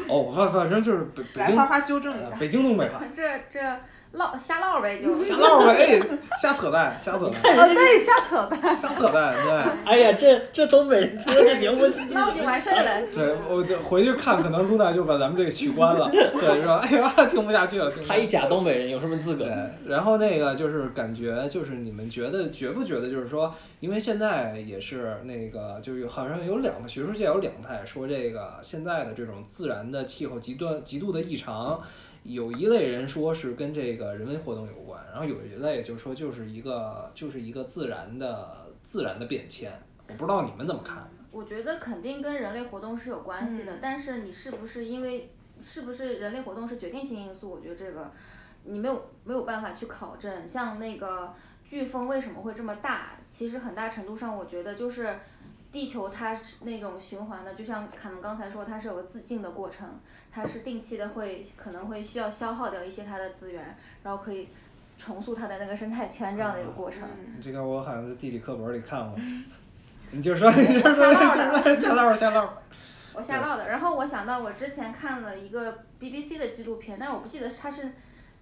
[0.09, 1.55] 哦，反反正就是北北京。
[1.55, 2.37] 来，花花纠正一下。
[2.41, 3.01] 北京东北话。
[3.15, 3.61] 这这
[4.13, 5.19] 唠瞎唠呗就。
[5.23, 6.01] 瞎唠呗，
[6.41, 7.59] 瞎扯淡，瞎扯 淡。
[7.59, 8.77] 哦对，瞎扯淡。
[8.77, 9.53] 瞎扯淡，对。
[9.85, 12.01] 哎呀，这这东北人听这节目是。
[12.15, 13.03] 唠就完事儿了。
[13.15, 16.81] 对，我就回去看，可能露娜就把咱们这个取关了，对，是吧？
[16.83, 17.93] 哎呀，听不下去了。
[18.07, 19.45] 他一假东北人有什么资格？
[19.45, 19.53] 对，
[19.87, 31.81] 然后那个就是感觉，就是你们觉得觉不觉得，就是说，因为现在也是那个，就有好像有两个学术界有两派说这个现在的这种自然的气候极端极度的异常。
[32.29, 39.73] 有一类人说是跟这个人为活动有关，然后有一类就是说就是一个就是一个自然的自然的变迁，
[40.09, 41.09] 我不知道你们怎么看。
[41.31, 47.51] 我觉得肯定跟人类活动是有关系的，但是你是不是因为是不是人类活动是决定性因素？
[47.51, 48.13] 我觉得这个
[48.65, 50.47] 你没有没有办法去考证。
[50.47, 51.33] 像那个
[51.71, 53.13] 飓风为什么会这么大？
[53.31, 55.19] 其实很大程度上我觉得就是
[55.71, 59.89] 地球它是那种循环的，就像卡门刚才说它是有个自净的过程。
[60.31, 64.49] 它是定期的会可能会需要消耗掉一些它的资源，然后可以
[64.99, 67.01] 重塑它的那个生态圈这样的一个过程。
[67.43, 69.19] 这个我好像在地理课本里看过。
[70.13, 71.13] 你就说，你就说，
[71.77, 72.55] 瞎唠瞎唠。
[73.15, 77.93] 我瞎唠的，然后我想到我之前看了一个 BBC 的纪录片，但是我不记得它是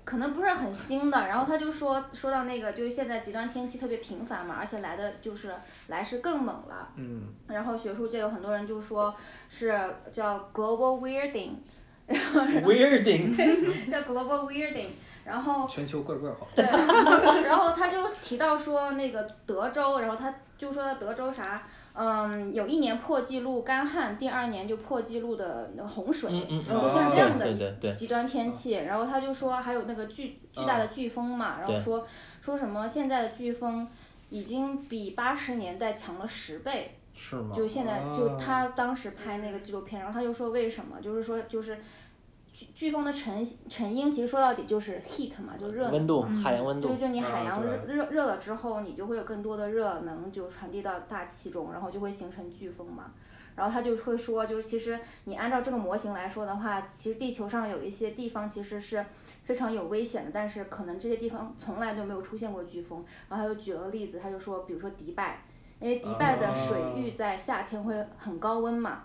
[0.07, 5.53] 可能不是很新的，然后他就说说到那个就是现在极端天气特别频繁嘛，而且来的就是
[5.89, 6.89] 来势更猛了。
[6.97, 7.35] 嗯。
[7.49, 9.15] 然后学术界有很多人就说
[9.51, 9.79] 是
[10.11, 11.51] 叫 global weirding。
[12.07, 14.91] 然后 weirding 叫 global weirding，
[15.25, 16.47] 然后全球怪怪好。
[16.55, 16.65] 对，
[17.43, 21.67] 然后他就提到说那个德州，然后他就说德州啥，
[21.99, 32.07] 嗯，有一年破纪录干旱，第二年就破纪录的那个洪水，就像这样的极端天气，然后他就说还有那个巨巨大的飓风嘛，然后说
[32.43, 33.89] 说什么现在的飓风
[34.29, 36.99] 已经比八十年代强了十倍。
[37.19, 37.57] 是吗？
[37.57, 41.79] 就现在就他当时拍那个纪录片，然后他就说为什么，就是说就是
[42.57, 45.91] 飓飓风的成成因其实说到底就是 heat 嘛，就热。
[45.91, 46.89] 温度，海洋温度。
[46.89, 53.13] 就就你海洋热热热了之后，你就会有更多的热能就传递到大气中，然后就会形成飓风嘛。
[53.57, 59.05] 然后他就会说，就是其实你按照这个模型来说的话，其实地球上有一些地方其实是
[59.45, 63.05] 非常有危险的，但是可能这些地方从来都没有出现过飓风。
[63.29, 65.43] 然后他就举了个例子，他就说，比如说迪拜。
[65.79, 69.03] 因为迪拜的水域在夏天会很高温嘛，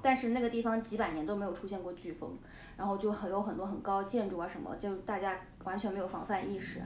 [0.00, 2.38] 但是那个地方几百年都没有出现过飓风，
[2.78, 6.80] 然后就很有很多很高建筑啊什么，就大家完全没有防范意识，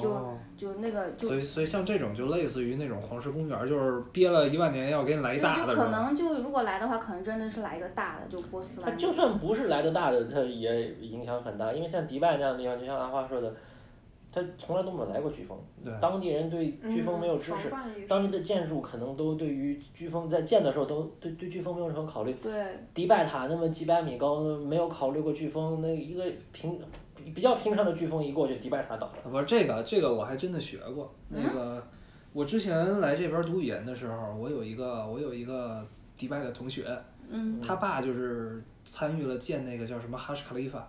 [0.00, 1.26] 就就那个就。
[1.28, 5.74] 所以所以像这种就类似于那种黄石公园，就是憋了一万年要给你来一大的。
[5.74, 8.90] 就可能就如果来的话，可能真的是来一个大的，就波斯湾。
[8.90, 13.54] 它就算不是来的大的，它也影响很大，因为像迪拜那样的地方，就像阿花说的。
[14.32, 15.58] 他从来都没有来过飓风，
[16.00, 17.70] 当地人对飓风没有知识，
[18.08, 22.32] 当地的建筑可能都对于飓风在建的时候都对对飓风没有任何考虑。
[22.42, 22.64] 对。
[22.94, 26.80] 迪拜塔那么几百米高，没有考虑过飓风，那一个平
[27.34, 29.30] 比较平常的飓风一过去，迪拜塔倒了。
[29.30, 31.86] 不是这个这个我还真的学过，那个
[32.32, 36.86] 我之前来这边读语言的时候，我有一个我有一个迪拜的同学，
[37.66, 38.62] 他爸就是。
[38.84, 40.88] 参与了建那个叫什么哈什卡利法，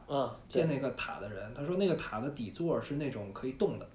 [0.50, 3.86] 建那个塔的人，他说那个塔的底座是那种可以动的，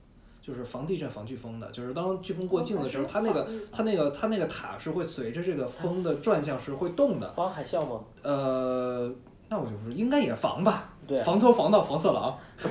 [0.40, 7.32] 就是防地震防飓风的，就是当飓风过境的时候，它那个它那个它那个塔是会随着这个风的转向是会动的。
[7.32, 8.04] 防海啸吗？
[8.22, 9.12] 呃，
[9.48, 10.94] 那我就不是，应该也防吧。
[11.04, 11.20] 对。
[11.24, 12.38] 防偷防盗防色狼。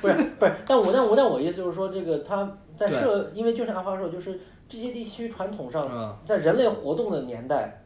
[0.00, 7.82] 不是不是，但我但我但我意思就是说这个它在设，因为就是阿发说，就是这些地区传统上在人类活动的年代，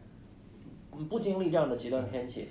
[1.05, 2.49] 不经历这样的极端天气。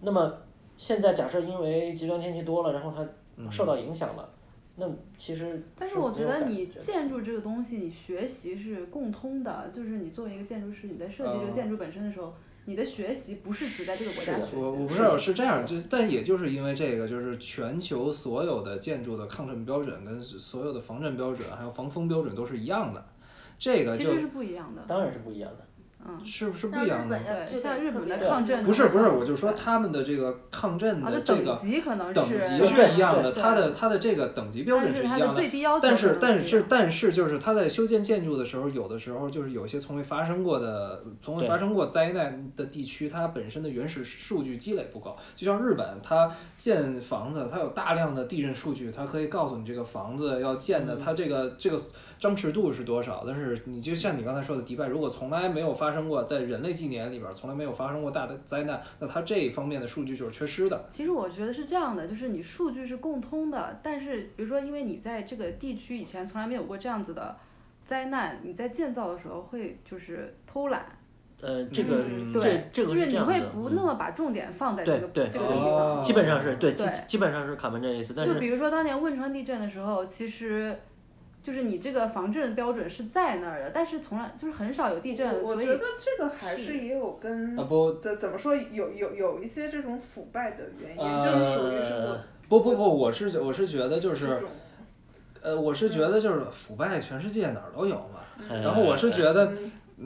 [0.00, 0.32] 那么
[0.76, 3.06] 现在假设因为极端天气多了，然后它
[3.50, 4.28] 受到影响了，
[4.76, 4.86] 那
[5.18, 5.62] 其实。
[5.78, 12.32] 但是我觉得你建筑这个东西，你学习是共通的，就是你作为一个建筑师，你在设计这个建筑本身的时候，
[12.64, 14.56] 你的学习不是只在这个国家学习。
[14.56, 23.04] 我我不是是这样，就但也就是因为这个，就是全球所有的建筑的抗震标准跟所有的防震标准还有防风标准都是一样的，
[23.58, 24.82] 这个其实是不一样的。
[24.86, 25.66] 当然是不一样的。
[26.02, 27.18] 嗯，是不是不一样的？
[27.18, 28.64] 对，像日本的抗震。
[28.64, 31.54] 不是不是，我就说他们的这个抗震的这个
[32.14, 35.26] 等级是一样的，它的它的这个等级标准是一样的。
[35.82, 45.18] 但是但是但是就是他在修建建筑的时候，有的时候就是有些从未发生过的从未发生过灾难的地区，它本身的原始数据积累不够。
[45.36, 51.78] 就像日本，它建房子，它有大量的地震数据，它可以告诉你这个房子要建的，它这个这个。
[52.20, 53.24] 张弛度是多少？
[53.26, 60.84] 但是你就像你刚才说的，迪拜如果从来没有发生过，在人类纪年里边从来没有发生过大的灾难，那它这一方面的数据就是缺失的。
[60.90, 67.34] 其实我觉得是这样的，就是你数据是共通的，但是比如说因为你在这个地区以前从来没有过这样子的
[67.82, 70.84] 灾难，你在建造的时候会就是偷懒，
[71.40, 78.12] 呃，这个对，这个是你会不那么把重点放在这个这个地方，基本上是对，基基本上是卡门这意思。
[78.12, 80.78] 就比如说当年汶川地震的时候，其实
[81.42, 94.38] 就是你这个防震标准是在那儿的，但是从来就是很少有地震，我觉得这个还是也有跟啊不怎怎么说有有有一些这种腐败的原因，就是属于什么不不不，我是我是觉得就是，
[95.42, 99.52] 呃，我是觉得就是腐败全世界哪儿都有嘛，然后我是觉得。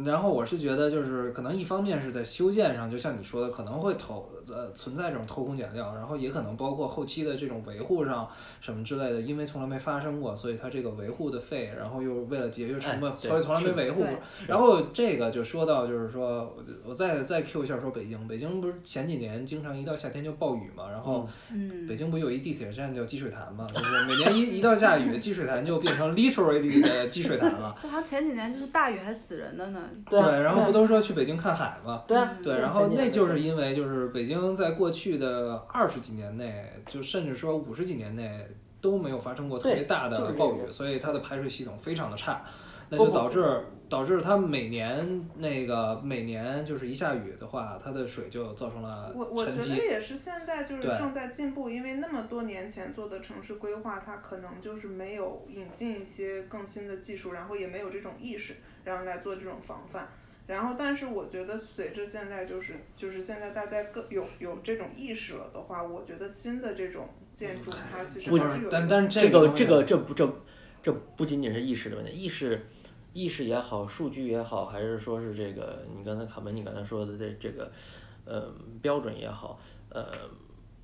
[0.03, 8.29] 然后我是觉得就是可能一方面是在修建上，就像你说的可能会偷呃存在这种偷工减料，然后也可能包括后期的这种维护上
[8.61, 14.09] 什么之类的，因为从来没发生过，所以它这个维护的费，然后又为了节约成本，所以从来没维护过。
[14.49, 21.29] 然后这个就说到就是说，我再再 Q 一下说北京，北京不是前几年经常一到夏天就暴雨嘛，然后
[21.87, 27.77] 北京不有一地铁站叫积水潭嘛，就是 每年一一到下雨，积水潭就变成 literally 的积水潭了。
[27.81, 29.83] 好像前几年就是大雨还死人的呢。
[30.09, 32.03] 对，然后不都说去北京看海吗？
[32.07, 38.47] 对啊，对，然后那就是因为就是北京在过去的二十几年内，就甚至说五十几年内
[38.81, 42.42] 都没有发生过特别大的暴雨，所以它的排水系统非常的差，
[42.90, 58.57] 那就导致导致它每年那个每年就是一下雨的话，它的水就造成了我我觉得也是现在就是正在进步，因为那么多年前做的城市规划，它可能就是没有引进一些更新的技术，然后也没有这种意识。
[58.85, 60.07] 然后来做这种防范，
[60.47, 68.68] 然后但是我觉得随着现在就是就是现在大家更有有这种意识了的话，我觉得新的这种建筑它其实还是有。
[68.68, 70.31] 但但这个这个这不这
[70.83, 72.66] 这不仅仅是意识的问题，意识
[73.14, 77.72] 意识也好，数据也好，还是说是这个你刚才卡门你刚才说的这这个
[78.27, 80.29] 呃标准也好，呃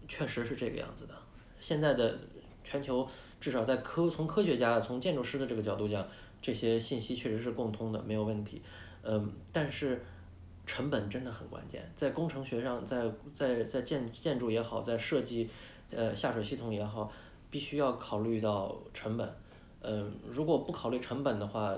[0.09, 1.15] 确实是这个样子的。
[1.61, 2.19] 现在的
[2.65, 3.07] 全球
[3.39, 6.07] 至少在科从科学家从建筑师的这个角度讲。
[6.43, 8.63] 这些信息确实是共通的，没有问题。
[9.03, 10.03] 嗯，但是
[10.65, 15.51] 成本真的很关键，在工程学上，在在在建建筑也好，在设计
[15.91, 17.13] 呃下水系统也好，
[17.51, 19.31] 必须要考虑到成本。
[19.83, 21.75] 嗯，如果不考虑成本的话，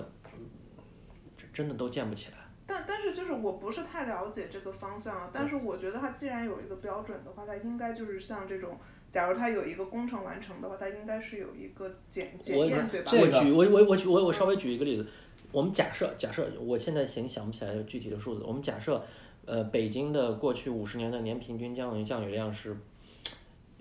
[1.53, 2.37] 真的都建不起来。
[2.65, 8.77] 但但是就是我不是太了解这个方向，但是我觉得它既然有一个标准的话，它应该就是像这种。
[9.11, 13.11] 假如它有一个工程完成的话，它应该是有一个检检验，对吧？
[13.13, 15.05] 我举我我我举我我稍微举一个例子，
[15.51, 19.05] 我们假设假设我现在想想不起来具体的数字，我们假设
[19.45, 22.75] 呃北京的过去五十年的年平均降雨降雨量是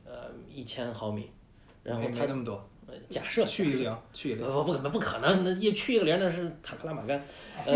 [0.05, 1.31] 呃一千毫米，
[1.83, 2.69] 然后它那么多，
[3.09, 7.23] 假设去一个零去一个零，不不不不可能，那一去一个零那是塔克拉玛干，
[7.67, 7.75] 呃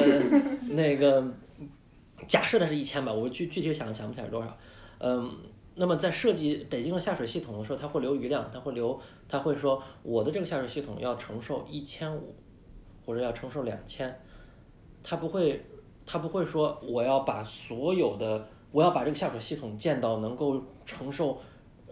[0.68, 1.24] 那个
[2.28, 4.56] 假设的是一千吧，我具具体想想不起来多少，
[4.98, 5.30] 嗯。
[5.78, 8.98] 那么在设计北京的下水系统的时候，它会留余量，它会留，
[9.28, 12.34] 它会说我的这个下水系统要承受一千五，
[13.04, 14.18] 或者要承受两千，
[15.02, 15.66] 它不会，
[16.06, 21.42] 它不会说我要把所有的，我要把这个下水系统建到能够承受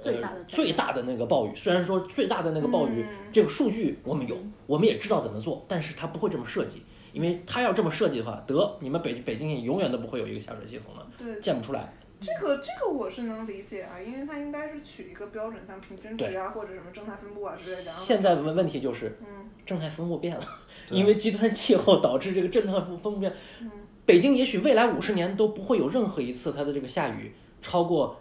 [0.00, 1.52] 最大的最大的那个暴雨。
[1.54, 11.94] 虽然说最大的那个暴雨这个数据我们有，我们也知道怎么做，但是它不会这么设计，因为它要这么设计的话，得你们北北京也永远都不会有一个下水系统了，对建不出来。
[12.20, 17.90] 这个这个我是能理解啊，因为它应该是取一个标准，像平均值啊或者什么正态分布啊之类的。
[17.92, 20.42] 现在问问题就是，嗯正态分布变了，
[20.90, 23.32] 因为极端气候导致这个正态分分布变。
[23.60, 23.70] 嗯
[24.06, 28.20] 北京也许未来五十年都不会有任何一次它的这个下雨超过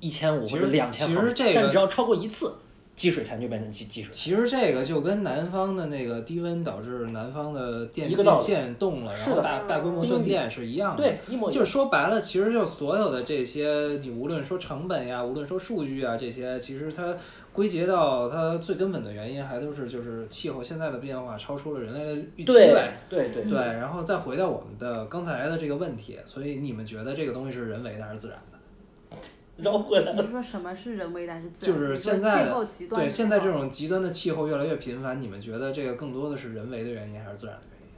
[0.00, 2.52] 一千五或者两千毫米，但只要超过一次。
[2.96, 4.12] 积水潭就变成积积水。
[4.12, 11.02] 其实这个就跟南方的那个低温导致南方的电电线动了，然后大大规模断电是一样的。
[11.02, 11.58] 对，一模一样。
[11.58, 17.16] 就是说白了，其实就所有的这些，你无论说成本呀，无论说数据啊，这些其实它
[17.54, 22.52] 归结到它最根本的原因，还都是就是气候现在的变化超出了人类的预期。
[22.52, 23.44] 对对对。
[23.44, 29.16] 对，然后再回到我们的刚才的这个问题，所以你们觉得这个东西是人为的还是自然的？
[29.62, 30.12] 绕回来。
[30.12, 31.74] 你说什么是人为的还是自然？
[31.74, 37.94] 就是现在的对现在这种极端的气候越来越频繁，你们觉得这个更多的是人为的原因还是自然的原因？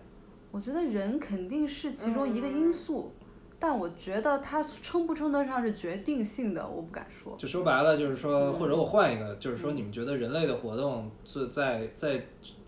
[0.51, 3.13] 我觉得人肯定是其中一个因素，
[3.59, 7.37] 但我觉得它称不称得上是决定性的，我不敢说。
[7.39, 12.27] 就说白了，就是说，或者我换一个，就是说，你们觉得人类的活动是在在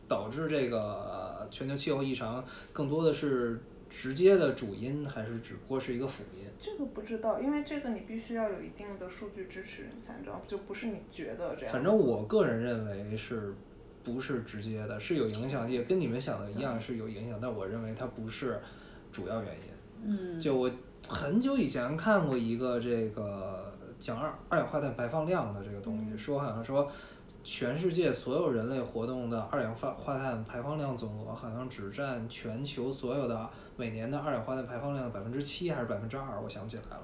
[0.08, 3.62] 导致这个全球气候异常，更多的是？
[3.96, 6.44] 直接的主因还是只不过是一个辅音？
[6.60, 11.72] 这个不知道，因为这个你必须要有一定的数据支持，你才知道，就不是你觉得这样。
[11.72, 13.54] 反正我个人认为是
[14.02, 18.60] 不是直接的，是有影响，也跟你们想的一样是有影响，但我认为它不是
[19.12, 19.68] 主要原因。
[20.04, 20.40] 嗯。
[20.40, 20.68] 就我
[21.08, 26.90] 很久以前看过一个这个讲二二氧化碳排放量的这个东西，说好像说
[27.44, 37.02] 全世界所有人类活动的二氧化碳排放量总额好像只占全球所有的每年的二氧化碳排放量的百分之七还是百分之二，我想不起来了。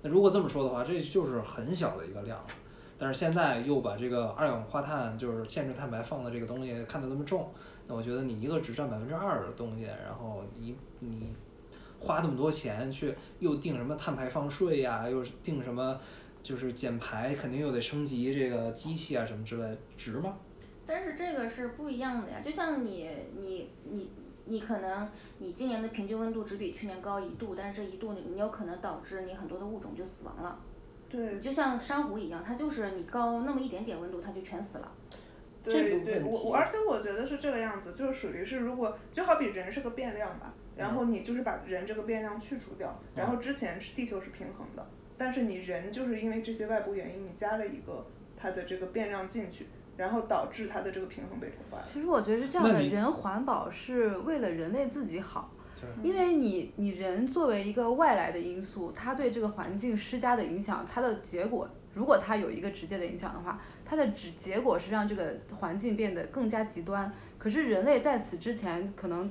[0.00, 2.40] 那如果这么说的话，这就是很小的一个量，
[2.96, 7.52] 但是现在又把这个二氧化碳就是限制碳排放的这个东西看得这么重，
[7.88, 11.34] 那我觉得你一个只占百分之二的东西，然后你你
[11.98, 15.98] 花那么多钱去又定什么碳排放税呀，又定什么
[16.42, 20.36] 就是减排肯定又得升级这个机器啊什么之类，值吗？
[20.86, 24.10] 但是这个是不一样的呀，就像你你你
[24.46, 30.58] 你可能你今年的平均温度只比去年高一度，但是这一度你有可能导致你很多的物种就死亡了。
[31.08, 31.40] 对。
[31.40, 34.92] 就像珊瑚一样，它就是你高那么一点点温度它就全死了。
[35.62, 44.88] 对对，我我而且我觉得是这个样子，就是属于是如果就好比人是个变量吧，然后你就是把人这个变量去除掉，然后之前是地球是平衡的，
[45.20, 48.06] 但是你人就是因为这些外部原因，你加了一个
[48.36, 49.66] 它的这个变量进去。
[49.96, 51.84] 然后导致它的这个平衡被破坏。
[51.92, 55.52] 其实我觉得是这样的，人环保是为了人类自己好，
[56.02, 67.12] 因为你你人作为一个外来的因素，它对这个环境施加的影响，它的结果如果它有一个直接的影响的话，它的直结果是让这个环境变得更加极端。
[67.36, 69.30] 可是人类在此之前可能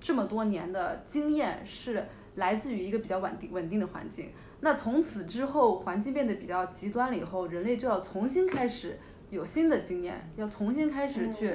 [0.00, 2.04] 这么多年的经验是
[2.34, 4.30] 来自于一个比较稳定稳定的环境，
[4.62, 8.98] 那从此之后环境变得比较极端了以后，人类就要重新开始。
[9.30, 11.54] 有新的经验，要重新开始去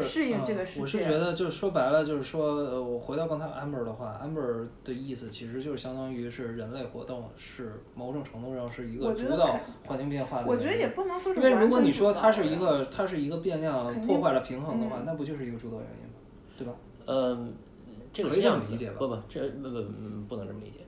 [0.00, 0.80] 适应这个世界。
[0.80, 10.46] 我是觉得就是说白了就是说，呃，我回到刚才 amber 的话，amber 的意思其实就是相当于是人类活动是某种程度上是一个主导环境变化的。
[10.46, 16.14] 我觉得也不能说是因为如果你说它是一个它是一个变量破坏了平衡的话，那不就是一个主导原因吗？
[16.56, 16.74] 对吧？
[17.06, 17.54] 嗯，
[18.12, 18.98] 这个可以这样理解吧？
[19.00, 19.82] 不不，这不不
[20.28, 20.85] 不能这么理解，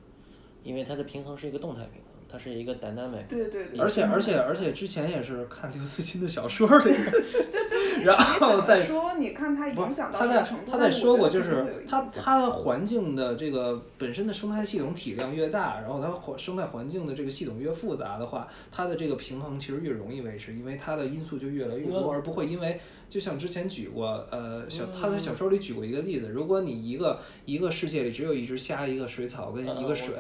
[0.68, 2.07] 因为它的平衡是一个动态平衡。
[2.30, 6.92] 它是一个 dynamic，对对对，而且而且而且之前也是看刘慈欣的小说儿里，
[7.48, 30.14] 就就 然后再说你看他影响到他在他在说过就是他他的环境的这个本身的生态系统体量越大，然后它环生态环境的这个系统越复杂的话，它的这个平衡其实越容易维持，因为它的因素就越来越多，而不会因为就像之前举过呃小他在小说里举过一个例子，如果你一个一个世界里只有一只虾一个水草跟一个水，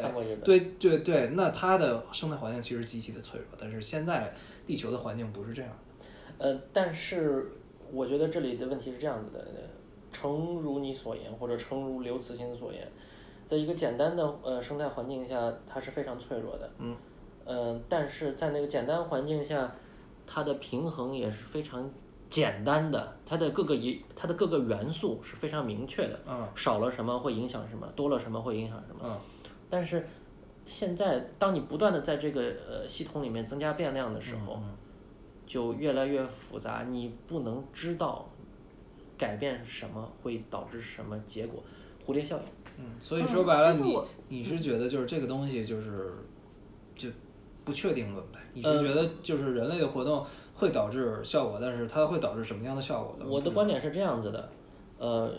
[0.44, 1.97] 对对对，那它的。
[2.12, 4.34] 生态环境其实极其的脆弱，但是现在
[4.66, 5.70] 地球的环境不是这样。
[6.38, 7.52] 呃，但是
[7.90, 9.44] 我觉得这里的问题是这样子的，
[10.12, 12.86] 诚如你所言，或者诚如刘慈欣所言，
[13.46, 16.70] 在一个简单的呃生态环境下，它是非常脆弱的。
[16.78, 16.96] 嗯。
[17.44, 19.74] 呃，但是在那个简单环境下，
[20.26, 21.90] 它的平衡也是非常
[22.30, 26.20] 简单的，它的各个一它的各个元素是非常明确的。
[26.28, 26.46] 嗯。
[26.54, 29.00] 少了什么会影响什么，多了什么会影响什么。
[29.02, 29.18] 嗯。
[29.68, 30.06] 但是。
[30.68, 34.60] 现在，当你不断的在这个呃系统里面增加变量的时候，
[35.46, 38.28] 就越来越复杂，你不能知道
[39.16, 41.62] 改变什么会导致什么结果，
[42.06, 42.42] 蝴蝶效应。
[42.76, 43.98] 嗯，所以说白了，你
[44.28, 46.12] 你是觉得就是这个东西就是
[46.94, 47.08] 就
[47.64, 48.38] 不确定论呗？
[48.52, 53.16] 你是觉得就是人类的活动会导致效果，但是它会导致什么样的效果？
[53.26, 54.50] 我的观点是这样子的，
[54.98, 55.32] 呃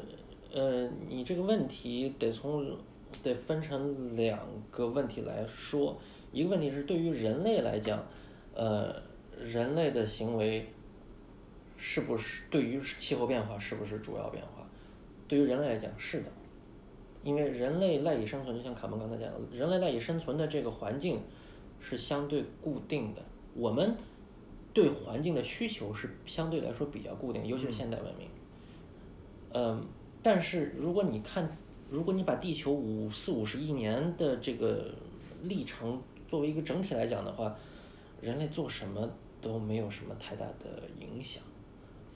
[0.51, 2.75] 呃，你这个问题得从。
[3.23, 4.39] 得分成两
[4.71, 5.99] 个问题来说，
[6.31, 8.05] 一个问题是对于人类来讲，
[8.53, 9.01] 呃，
[9.37, 10.67] 人类的行为
[11.75, 14.67] 是不是对于气候变化是不是主要变化？
[15.27, 16.31] 对于人类来讲是的，
[17.23, 21.19] 因为人类赖以生存，就像卡门刚才讲的，人类赖以生存的这个环境
[21.79, 23.21] 是相对固定的，
[23.55, 23.95] 我们
[24.73, 28.27] 对环境的需求是相对来说比较固定，尤其是现代文明。
[29.51, 29.85] 嗯，
[30.23, 31.57] 但是如果你看。
[31.89, 34.93] 如果你把地球五四五十亿年的这个
[35.43, 37.55] 历程作为一个整体来讲的话，
[38.21, 39.09] 人类做什么
[39.41, 41.41] 都没有什么太大的影响。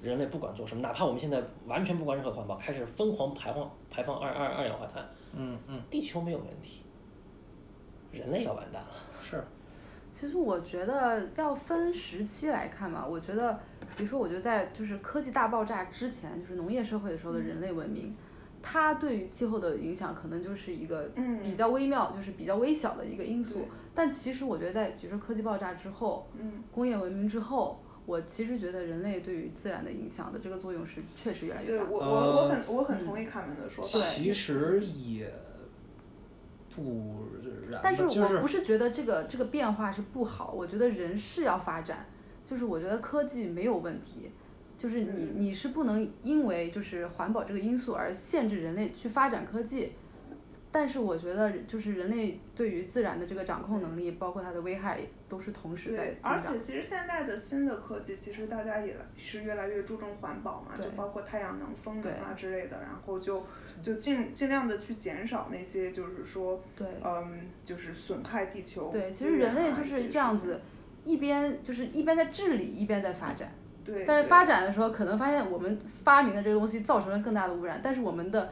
[0.02, 5.04] 人类不管做什么，哪怕我们现在完全不管任何环保，开始疯狂排放排放二二二氧化碳，
[5.34, 6.82] 嗯嗯，地球没有问题，
[8.12, 8.92] 人类要完蛋了。
[9.24, 9.44] 是。
[10.14, 13.58] 其实我觉得要分时期来看嘛，我觉得，
[13.98, 18.14] 比如说，我觉得在就是科技大爆炸之前，就是农业社会的时候的人类文明。
[18.64, 21.12] 它对于气候的影响可能就是一个
[21.44, 23.68] 比较微妙，就是比较微小的一个因素。
[23.94, 26.26] 但其实我觉得在比如说科技爆炸之后，
[26.72, 31.84] 工业文明之后，我其实觉得人类对于自然的影响的这个作用是确实越来越大。
[31.84, 34.00] 对，我我我很我很同意卡门的说法。
[34.10, 35.32] 其实也
[36.74, 37.28] 不
[37.70, 37.82] 然。
[37.84, 42.08] 但是我不是觉得这个这个变化是不好，我觉得人是要发展，
[42.46, 44.32] 就是我觉得科技没有问题。
[44.84, 49.94] 就是你你是不能因为就是环保这个因素而限制人类去发展科技，
[50.74, 63.42] 但是我觉得就是人类对于自然的这个掌控能力，包括它的危害都是同时在对，而且其实现在的新的科技，其实大家也是越来越注重环保嘛，就包括太阳能、风能啊之类的，然后就
[63.82, 70.60] 就尽尽量的去减少那些就是说对嗯就是损害地球对，其实人类就是这样子，
[71.06, 73.50] 一边就是一边在治理，一边在发展。
[73.86, 74.06] 对。
[74.06, 78.52] 但是发展的时候可能发现我们发明的这个东西造成了更大的污染，但是我们的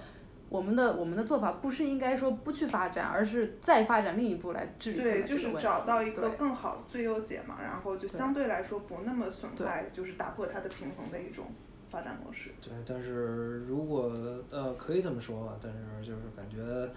[0.50, 11.46] 我们的我们的做法不是应该说不去发展，而是再发展另一步来治理对，就是找到一个更好最优解嘛，然后就相对来说不那么损害，就是打破它的平衡的一种
[11.90, 12.52] 发展模式。
[12.62, 14.12] 对，但是如果
[14.50, 16.90] 呃可以这么说吧，但是就是感觉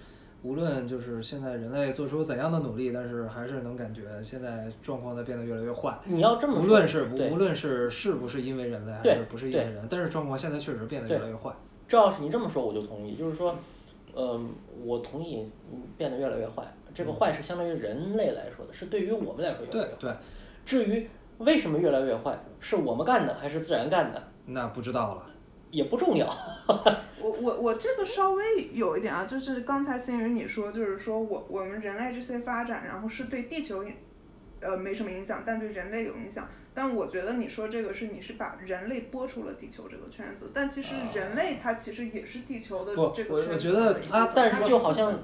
[0.44, 5.98] 无论就是现在人类做出怎样的努力，但是还是能感觉现在状况在变得越来越坏。
[6.04, 11.50] 你要这么说，无论是无论是是不是因为人类还是不是因为人，但是状况现在确实变得越来越坏。
[11.88, 13.56] 这要是你这么说我就同意，就是说，
[14.14, 14.50] 嗯，
[14.84, 15.50] 我同意
[15.96, 16.62] 变得越来越坏，
[16.94, 19.98] 这个坏是相当于人类来说的，是对于我们来说越来越坏。
[19.98, 20.16] 对对。
[20.66, 24.22] 至于为什么越来越坏，是我们干的还是自然干的？
[24.44, 25.26] 那不知道了。
[25.74, 26.26] 也不重要。
[27.20, 33.84] 我我我这个稍微有一点啊，就是刚才星宇你说，就是说我我们人类这些发展，然后是对地球
[34.60, 36.48] 呃没什么影响，但对人类有影响。
[36.76, 44.30] 但我觉得你说这个是你是把人类拨出了地球这个圈子，但其实人类它其实也是地球的这个圈子我觉得啊。
[44.34, 45.18] 但是就好像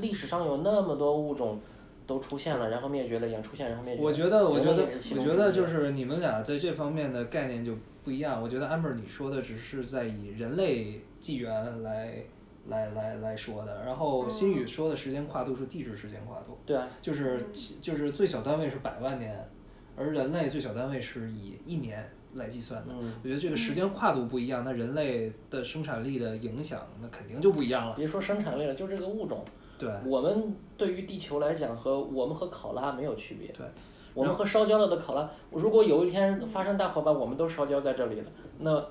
[0.00, 1.60] 历史上有那么多物种
[2.06, 4.02] 都出现了，然后灭绝了，也出现然后灭绝。
[4.02, 4.86] 我觉得我觉得
[5.16, 8.42] 我觉得就是你们俩在这方面的概念就不一样。
[8.42, 12.24] 我觉得 amber 你说的只是在以人类纪元来
[12.66, 16.58] 来来来说的，然后新宇说的时间跨度是地质时间跨度。
[16.66, 16.88] 对啊。
[17.00, 17.46] 就是
[17.80, 19.48] 就是最小单位是百万年。
[19.96, 22.92] 而人类最小单位是以一年来计算的，
[23.22, 27.94] 我觉得这个时间跨度不一样，那人类的生产力的影响那肯定就不一样了。
[27.94, 29.44] 别说生产力了，就这个物种，
[29.78, 33.48] 对，我们对于地球来讲和我们和考拉没有区别。
[33.48, 33.66] 对，
[34.14, 38.26] 我们和烧焦了的考拉，如果有一天发生大火把我们都烧焦在这里了，
[38.58, 38.84] 那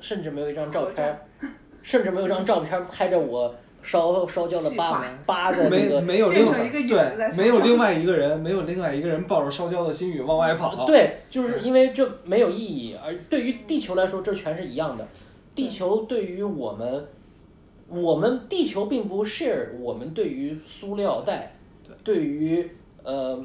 [0.00, 1.28] 甚至没有一张照片，
[1.82, 3.54] 甚至没有一张照片拍着我。
[3.80, 10.84] 烧烧焦了八八个没没有另外对没有另外一个人没有另外一个人抱着烧焦的心语往外跑。
[10.84, 15.06] 对，就是因为这没有意义，而对于地球来说这全是一样的。
[15.54, 17.06] 地球对于我们，
[17.88, 21.56] 我们地球并不 share 我们对于塑料袋，
[22.04, 22.70] 对于
[23.02, 23.44] 呃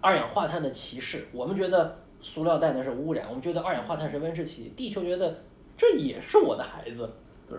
[0.00, 1.26] 二氧化碳的歧视。
[1.32, 4.72] 我们觉得塑料袋那是污染，我们觉得二氧化碳是温室气体。
[4.76, 5.38] 地球觉得
[5.76, 7.10] 这也是我的孩子。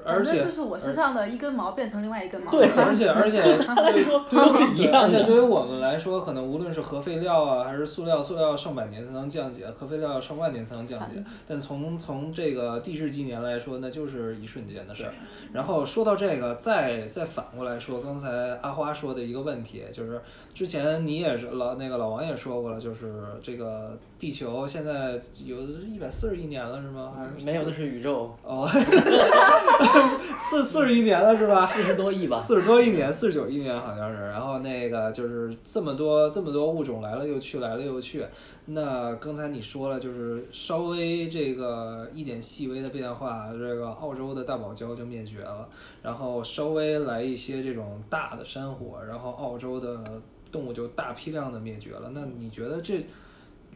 [0.06, 2.52] 而且就是我身上的一根毛变成另外一根毛。
[2.52, 5.18] 对，而且 而且对他来说都是一样的。
[5.18, 11.24] 而且对于我们来说，可能无论是核废料啊，还是塑料，塑料上百年才能降解，核废料要上万年才能降解。
[11.48, 15.14] 但从从这个地质纪年来说，那就是一瞬间的事儿。
[15.54, 20.22] 然后说到这个，再再反过来说，刚才阿花说的一个问题，就是
[20.54, 27.14] 之前你也是老那个老王也说过了，就是这个地球现在有一百四十亿年了是吗？
[27.18, 28.36] 还是没有，那是宇宙。
[28.44, 28.70] 哦。
[30.50, 31.66] 四四十亿年了是吧？
[31.66, 32.40] 四十多亿吧。
[32.40, 34.28] 四十多亿年，四十九亿年好像是。
[34.30, 38.26] 然后那个就是这么多这么多物种来了又去，来了又去。
[38.66, 45.70] 那刚才你说了，就是稍微这个一点细微的变化，这个澳洲的大堡礁就灭绝了。
[46.02, 50.22] 然后稍微来一些这种大的山火，然后澳洲的
[50.52, 52.12] 动物就大批量的灭绝了。
[52.14, 53.06] 那你觉得这？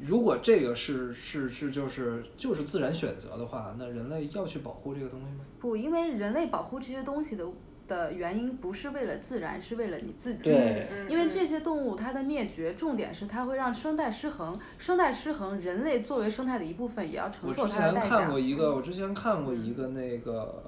[0.01, 5.45] 如果这个是是是就是就是自然选择的话，那人类要去保护这个东西吗？
[5.59, 7.47] 不，因为人类保护这些东西的
[7.87, 10.43] 的原因不是为了自然，是为了你自己。
[10.43, 10.87] 对。
[11.07, 18.01] 因为这些动物它的灭绝，重点是它会让生态失衡，生态失衡，人类作为生态的一部分也要承受它的代价。
[18.01, 20.63] 我之前看过一个，我之前看过一个那个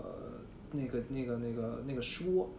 [0.72, 2.54] 那个那个那个那个书，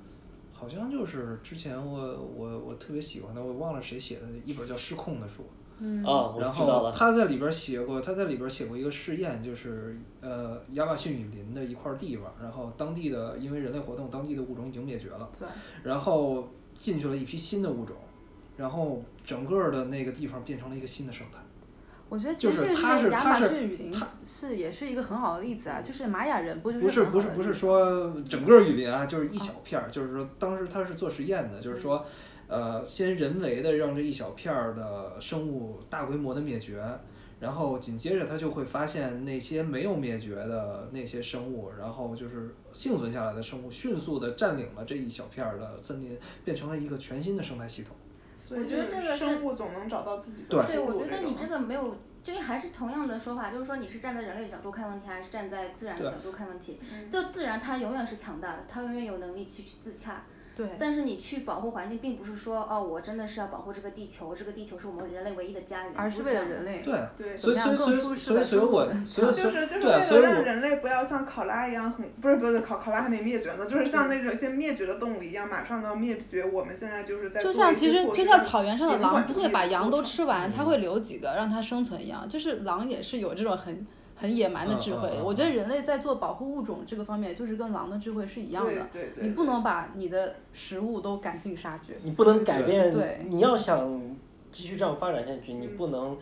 [0.53, 5.45] 好像就是之前我我我特别喜欢的，我忘了谁写的一本叫《失控》的书。
[5.79, 6.03] 嗯，
[6.41, 15.47] 然后他在里边写过，他在里边写过一个试验，就是呃亚马逊雨林的一块地方，然后当地的因为人类活动，当地的物种已经灭绝了，对，
[15.83, 17.95] 然后进去了一批新的物种，
[18.57, 21.41] 然后整个的那个地方变成了一个新的生态。
[22.09, 23.93] 我觉得其实这个亚马逊雨林
[24.24, 32.07] 是也是一个很好的例子啊，就是玛雅人不就是不是不是不是说整个雨林啊，就是一小片儿，就是说当时他是做实验的，就是说。
[32.49, 36.82] 呃，先人为的让这一小片儿的生物大规模的灭绝，
[37.40, 47.97] 然后紧接着他就会发现那些没有灭绝的那些生物，然后就是幸存下来的生物，迅速的占领了这一小片儿的森林，变成了一个全新的生态系统。
[48.49, 56.78] 我觉得这个生物总能找到自己的对，我觉得你这个没有，就还是同样的说法，就是说你是站在人类的角度看问题，还是站在自然的角度看问题？
[57.11, 60.22] 就自然它永远是强大的，它永远有能力去自洽。
[60.57, 60.66] 对。
[60.78, 83.86] 但是你去保护环境，并不是说哦我真的是要保护这个地球，这个地球是我们人类唯一的家园，而是为了人类对对所以所以所以所以所以我 所以就是就是为了让所以我人类不要像考拉一样很不是不是考考拉还没灭绝呢，就是像那种一些灭绝的动物一样，马上都要灭绝，我们现在就是在就像其实就像草原上的狼不会把羊都吃完，它会留几个让它生存一样，就是狼也是有这种很
[84.17, 91.95] 很野蛮的智慧，嗯嗯嗯我觉得人类在做保护物种这个方面，就是跟狼的智慧是一样的对对，对你不能把你的食物都赶尽杀绝。
[92.03, 94.17] 你不能改变对，你要想
[94.53, 96.17] 继续这样发展下去，你不能。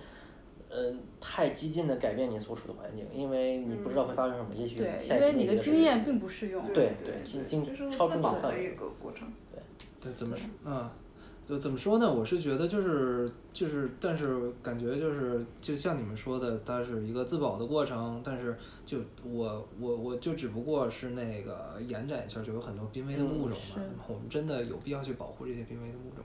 [0.77, 6.67] 嗯，太激进的改变你所处的环境，因为你不知道会发生什么，也许对，下一因为你的经验并不适用。
[6.75, 9.33] 对对经经这是超出你自保的的范围一个过程。
[9.53, 9.63] 对。
[10.01, 10.91] 对，怎么说啊？
[11.47, 12.11] 就怎么说呢？
[12.11, 26.25] 我是觉得就是就是，但是感觉就是就像你们说的，它是一个自保的过程，但是就我我我就只不过是那个延展一下，就有很多濒危的物种嘛，是我们真的有必要去保护这些濒危的物种。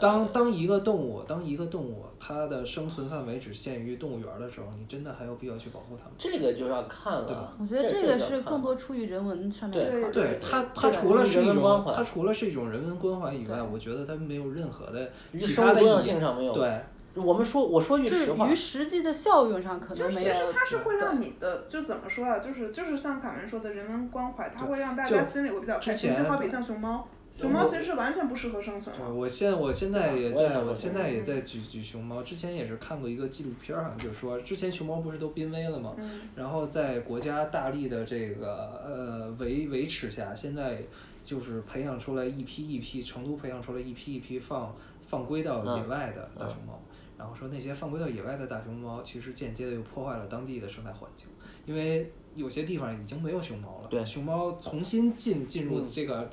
[0.00, 6.12] 当当一个动物，当一个动物它的生存范围只限于动物园儿的时候，你真的还有必要去保护它吗？
[6.18, 7.52] 这个就要看了。
[7.60, 10.14] 我觉得这这个是更多出于人文上面的对考虑。
[10.14, 16.52] 对它，它除了是一种它除了是一种人文关怀以外，我觉得它没有任何的其他的意义上没有。
[16.52, 16.80] 对，
[17.14, 20.32] 我们说我说句实话于，实际的效用上可就能没有。
[20.32, 32.22] 其实它是会让你的，就怎么说啊，就是就是像凯文说的人文关怀，它会让大家心里会比较开心，就好比像熊猫，熊猫其实是完全不适合生存对，我现我现在也在，我现在也在举举熊猫。
[32.22, 35.94] 之前也是看过一个纪录片儿，好像就是说，之前熊猫不是都濒危了吗？
[35.98, 40.82] 嗯然后在国家大力的这个呃维维持下，现在
[41.24, 44.74] 就是培养出来一批一批，成都培养出来一批一批放
[45.06, 46.80] 放归到野嗯外的大嗯熊猫。
[47.18, 51.26] 然后说那些放归到野外的大熊猫，其实间接的又破坏了当地的生态环境，
[51.66, 53.88] 因为有些地方已经没有熊猫了。
[53.88, 56.30] 对熊猫重新进进入嗯这个、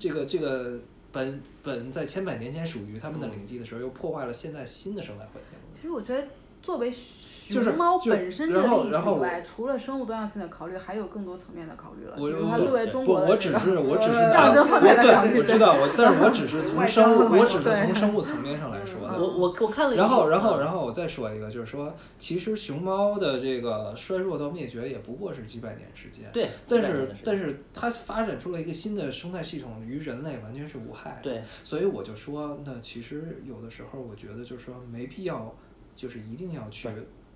[0.00, 0.80] 这个这个
[1.12, 5.58] 本本在千百年前属于他们的领地的时候，又破坏了现在新的生态环境。
[5.74, 6.26] 其实我觉得，
[6.62, 7.02] 作为就是
[7.48, 12.16] 熊猫本身这然个例子后然后我以外，除了生物多样性的考虑，还有更多层面的考虑了。
[12.18, 15.30] 我比如它作为中不国的这个我只是我只是 象拿征方面的考虑。
[15.32, 19.18] 对，我知道，我但是我只是 从生物，我只是从生物层面上来说的。
[19.18, 26.30] 我我我看了一然后然后然后我再说一个，就是说，其实熊猫的这个衰弱到灭绝也不过是几百年时间。
[26.32, 31.20] 对但是但是它发展出了一个新的生态系统，与人类完全是无害。
[31.22, 35.54] 对所以我就说，那其实有的时候我觉得就是说没必要，
[35.94, 36.88] 就是一定要去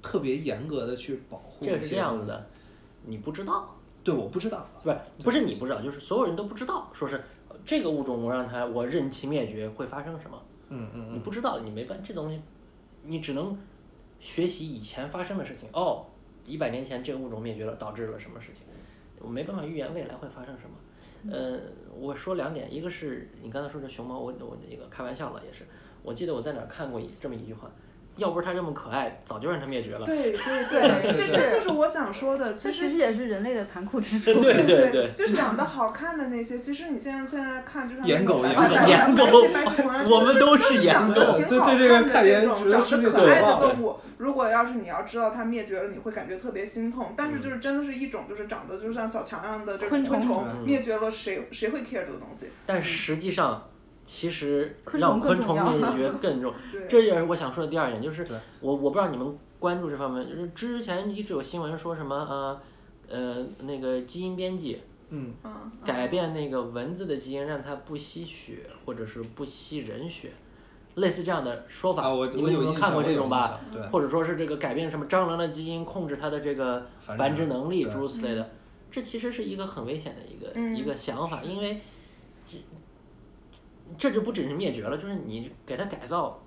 [0.07, 2.47] 特别严格的去保护这个是这样子的，
[3.05, 3.75] 你不知道。
[4.05, 4.69] 对，我不知道。
[4.85, 7.17] 不是不是你不知道，就是所有人都不知道，说是
[7.49, 10.41] 呃这个物种我让它我任其灭绝会发生什么？
[10.69, 12.41] 嗯嗯嗯你不知道，你没办这东西，
[13.03, 13.59] 你只能
[14.21, 15.69] 学习以前发生的事情。
[15.73, 16.07] 哦，
[16.47, 18.63] 一百年前这个物种灭绝了，导致了什么事情？
[19.19, 21.35] 我没办法预言未来会发生什么。
[21.35, 21.59] 呃，
[21.99, 25.67] 我说两点，一个是你刚才说这熊猫，我我那个开玩笑了也是，
[26.05, 27.69] 我记得我在哪儿看过一这么一句话，
[28.17, 30.05] 要不是它这么可爱，早就让它灭绝了。
[30.05, 34.41] 对对 对这这就是我想说的，这其实也是人类的残酷之处。
[34.41, 38.49] 对对对，就长得好看的那些，其实你现在现在看，就像颜狗那
[38.87, 47.13] 颜狗个白白颜狗我们都就是颜狗长得挺对好对这个看看的这颜值种长得可爱的的动物，如果要是你要知道它灭绝了，你会感觉特别心痛。
[47.17, 52.47] 但是就是真的是一种就是长得就像小强一样的这种昆虫昆虫嗯灭绝了，谁谁会 care 这个东西？
[52.65, 53.69] 但实际上，
[54.07, 56.55] 其实让昆虫 灭绝更重。
[56.89, 58.27] 这也是我想说的第二点，就是
[58.61, 62.61] 我我不知道你们关注这方面，就是之前一直有新闻说什么呃
[63.09, 64.81] 呃那个基因编辑，
[65.11, 70.31] 嗯嗯改变那个蚊子的基因，让它不吸血或者是不吸人血。
[70.95, 78.51] 类似这样的说法，啊我你们有没有看过这种吧或者说是这个改变什么蟑螂的基因，控制它的这个繁繁殖殖能力，诸如此类的。
[78.91, 81.81] 这其实是一个很危险的一个、一个嗯想法，因为
[83.99, 86.43] 这这就不只是灭绝了，就是你给它改造，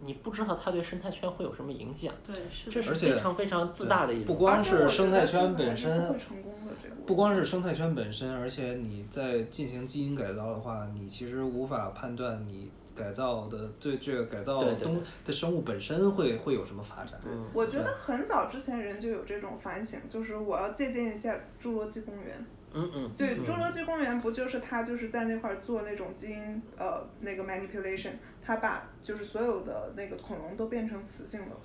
[0.00, 2.12] 你不知道它对生态圈会有什么影响。
[2.26, 4.26] 对是的这是非常非常自大的一种。
[4.26, 17.20] 不光是生态圈本身不会成功的这个不光是生态圈本身，而且你在进行基因改造的话，你其实无法判断你改造的对这个改造东的生物本身会会有什么发展。
[17.24, 22.38] 嗯我觉得很早之前人就有这种反省，就是我要借鉴一下《侏罗纪公园》。
[22.74, 23.10] 嗯嗯。
[23.16, 28.12] 对，嗯侏罗纪公园不就是他就是在那块儿做那种基因呃那个 manipulation，
[28.44, 31.56] 他把就是所有的那个恐龙都变成雌性的，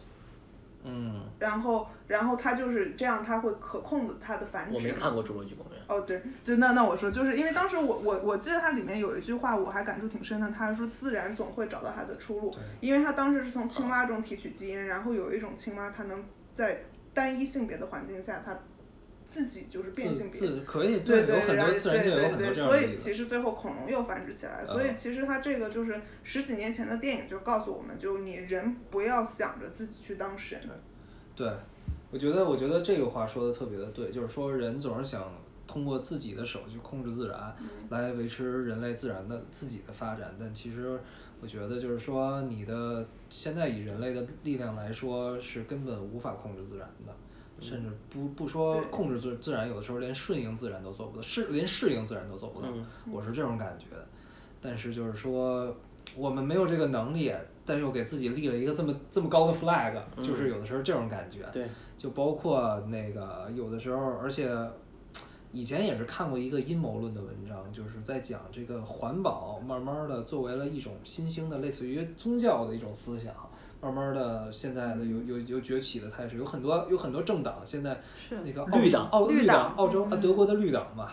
[0.84, 4.76] 嗯，然后然后他就是这样，他会可控的它的繁殖。
[4.76, 5.74] 我没看过《侏罗纪公园》。
[5.88, 16.82] 哦，对，就那那我说，就是因为当时我我我记得它里面有一句话我还感触挺深的，他说自然总会找到它的出路，因为它当时是从青蛙中提取基因，然后有一种青蛙它能在
[17.14, 18.58] 单一性别的环境下它
[19.28, 24.96] 自己就是变性别，自可以对对对对对，很多这样所以其实最后恐龙又繁殖起来，所以嗯。
[24.96, 30.60] 其实它这个就是十几年前的电影就告诉我们，就你人不要想着自己去当神。
[31.36, 31.52] 对，
[32.10, 35.32] 我觉得我觉得这个话说的特别的对，就是说人总是想
[35.68, 37.56] 通过自己的手去控制自然，
[37.90, 41.00] 来维持人类自然的自己的发展，但其实
[41.42, 47.14] 我觉得就是说你的现在以人类的力量来说是根本无法控制自然的。
[47.60, 52.68] 甚至不不说控制自自然，有的时候连顺应自然都做不到，适连适应自然都做不到，
[53.12, 53.86] 我是这种感觉。
[54.62, 55.76] 但是就是说
[56.16, 57.34] 我们没有这个能力，
[57.66, 61.46] 但又给自己立了一个这么这么高的 flag，就是有的时候这种感觉。
[61.52, 61.66] 对
[61.98, 64.56] 就包括那个有的时候，而且
[65.52, 73.34] 以前也是看过一个阴谋论的文章，就是在讲这个环保慢慢的作为了一种新兴的类似于宗教的一种思想，
[73.82, 81.12] 慢慢的现在的有有有崛起的态势，有很多有很多政党现在是那个绿党澳绿绿党澳洲啊德国的绿党嘛，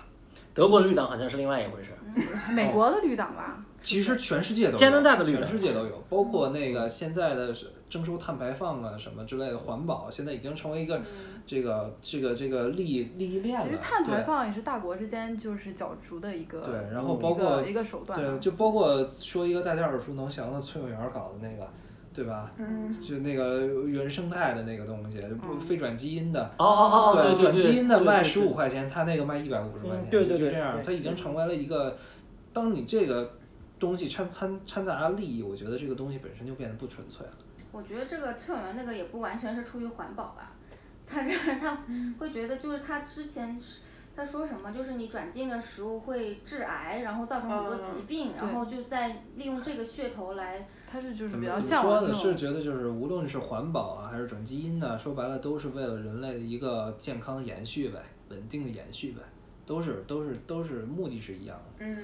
[0.52, 2.52] 德国绿党好像是另外一回事儿。
[2.52, 3.64] 美国的绿党吧。
[3.82, 11.02] 其实全世界都有，加拿大的绿党全世界都有，包括那个现在的是征收碳排放啊什么之类的环保，现在已经成为一个
[11.44, 13.66] 这个这个这个利益利益链了。
[13.66, 21.68] 其实碳排放也是大国之间就是角逐的一个对，然后包括一个手段对，就包括说一个大家耳熟能详的崔永元搞的那个，
[22.14, 22.52] 对吧？
[22.58, 26.44] 嗯就那个原生态的那个东西，不非转基因的。
[26.58, 31.98] 哦哦哦对对转基因的卖十五块钱，他那个卖一百五十块钱，嗯对对对就这样，对它已经成为了一个，
[32.52, 33.32] 当你这个
[33.80, 37.32] 东西掺掺掺杂利益，我觉得这个东西本身就变得不纯粹了。
[37.72, 40.52] 我觉得这个崔永元那个也不完全是出于环保吧，
[41.08, 41.78] 他这他
[42.20, 43.80] 会觉得就是他之前是
[44.14, 50.68] 他说什么，就是你转基因的食物会致癌，然后造成很多疾嗯病，然后就在利用这个噱头来。
[50.94, 52.14] 他是就是怎么比较怎么说呢？
[52.14, 59.20] 是觉得就是无论是环保啊，还是转基因呐、说白了都是为了人类的一个健康的延续呗，稳定的延续呗，
[59.66, 61.84] 都是都是都是目的是一样的。
[61.84, 61.98] 嗯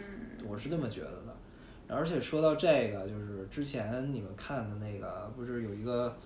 [0.49, 1.37] 我是这么觉得的。
[1.87, 6.17] 而且说到这个，就是之前你们看的那个，不是有一个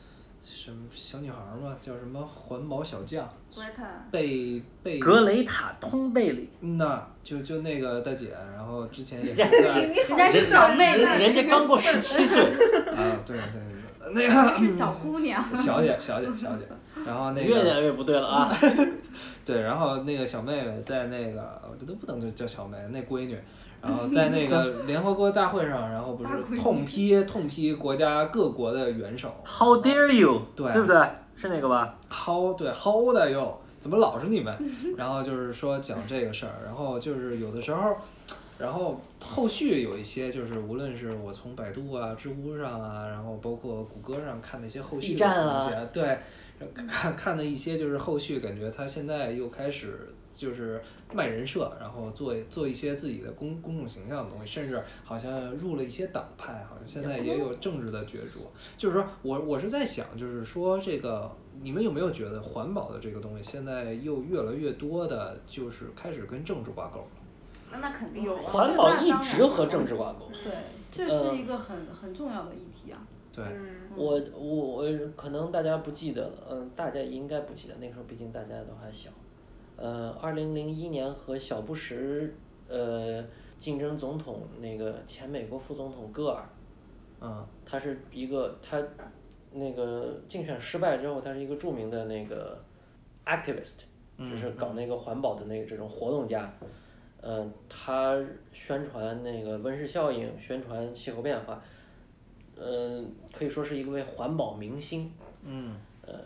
[0.45, 1.77] 什么小女孩儿吗？
[1.81, 11.03] 叫什么环保小将 Greta 被被格雷塔通贝里，嗯呐，就就那个大姐，然后之前也是人在你好人家是小妹妹。
[11.03, 13.63] 人人家刚过十七岁，啊，对对
[14.01, 15.45] 对，那个是小姑娘。
[15.57, 16.67] 小姐小姐小姐，
[17.07, 18.57] 然后那个越讲越不对了啊。
[19.45, 23.39] 对，然后那个小妹妹在那个我这都不能叫小妹，那闺女，
[23.85, 31.07] 然后在那个联合国大会上，然后不是痛批痛批国家各国的元首，How dare you，对对不对？
[31.37, 34.57] 是那个吧？？How 对薅的哟，怎么老是你们？
[34.97, 37.97] 然后就是说讲这个事儿， 然后就是有的时候，
[38.59, 46.19] 然后后续有一些就是无论是我从百度啊、知乎上啊，然后包括谷歌上看那些后续的东西啊对，
[46.89, 50.83] 看看的一些就是后续感觉他现在又开始就是
[51.13, 58.51] 卖人设，然后做做一些自己的公公众形象的东西，甚至好像入了一些党派，好像现在也有政治的角逐。
[58.77, 61.31] 就是说我我是在想，就是说这个
[61.63, 67.07] 你们有没有觉得环保的这个东西现在又越来越多的，就是开始跟政治挂钩了？
[67.73, 70.29] 那那肯定有啊环保一直和政治挂钩。
[70.43, 70.53] 对，
[70.91, 73.07] 这是一个很很重要的议题啊。
[73.33, 74.85] 对，嗯我我我
[75.17, 79.11] 可能大家不记得了，嗯，大家应该不记得，那个时候毕竟大家都还小。
[79.77, 82.33] 呃，二零零一年和小布什
[82.69, 83.25] 呃
[83.59, 86.49] 竞争总统那个前美国副总统戈尔，
[87.21, 88.83] 嗯他是一个他
[89.53, 92.63] 那个竞选失败之后，他是一个著名的那个
[93.25, 93.79] activist，
[94.19, 96.53] 就是搞那个环保的那个这种活动家。
[97.21, 98.23] 呃，他
[98.53, 101.63] 宣传那个温室效应，宣传气候变化，
[102.55, 103.03] 呃，
[103.33, 105.11] 可以说是一位环保明星。
[105.43, 106.21] 嗯呃，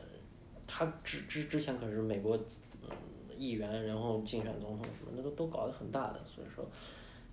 [0.67, 2.91] 他之之之前可是美国嗯
[3.39, 6.65] 议员，然后竞选总统什么的都都搞得很大的，所以说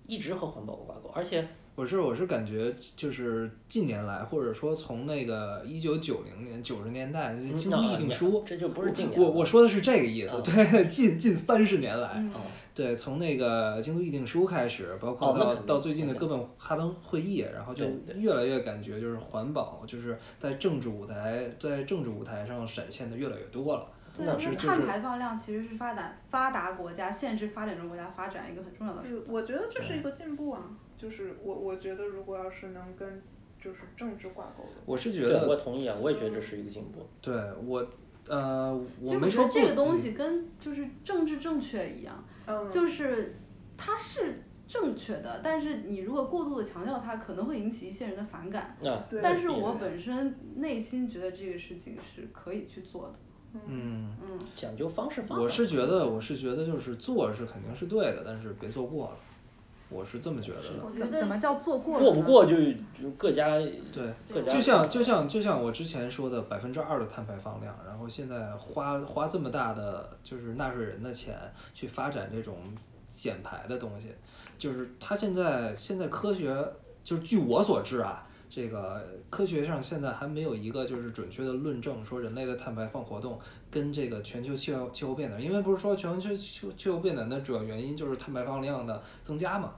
[0.06, 12.32] 一直和环保挂钩，而且我是我是感觉就是近年来，或者说从那个一九九零年九十年代《京都议定书》这就不是近年了我我说的是这个意思，啊对， 近近三十年来，嗯
[12.74, 17.84] 对，从那个京都议定书开始，包括到、到最近的哥本哈根会议，然后就
[18.16, 23.86] 越来越感觉就是环保就是在政治舞台在政治舞台上闪现的越来越多了。
[24.16, 29.24] 对，因为碳排放量其实是发达发达国家限制发展中国家发展一个很重要的手是，段。
[29.28, 30.62] 我觉得这是一个进步啊，
[30.96, 33.22] 就是我我觉得如果要是能跟
[33.60, 37.06] 就是政治挂钩的，我是觉得，我同意啊，我也觉得这是一个进步。
[37.20, 37.86] 对我
[38.28, 43.36] 呃，其实我觉得这个东西嗯跟就是政治正确一样，嗯就是
[43.76, 48.76] 它是正确的，但是你如果过度的强调它，可能会引起一些人的反感。
[48.84, 53.14] 啊对但是我本身内心觉得这个事情是可以去做的。
[53.68, 54.12] 嗯。
[54.54, 55.42] 讲究方式方法。
[55.42, 59.16] 我是觉得我是觉得就是做是肯定是对的，但是别做过了，
[59.90, 60.98] 我是这么觉得的。
[60.98, 62.56] 怎怎么叫做过了过不过就
[63.00, 63.58] 就各家
[63.92, 64.14] 对。
[64.32, 71.36] 各，家就像就像就像我之前说的百分之二的碳排放量，然后现在花花这么大的就是纳税人的钱
[71.74, 72.56] 去发展这种
[73.10, 74.08] 减排的东西，
[74.58, 76.66] 就是它现在现在科学
[77.04, 83.38] 就是据我所知啊，这个科学上现在还没有一个就是准确的论证说人类的碳排放活动
[83.70, 89.74] 跟这个全球气候气候变暖，因为不是说全球气气候变暖的主要原因就是碳排放量的增加嘛。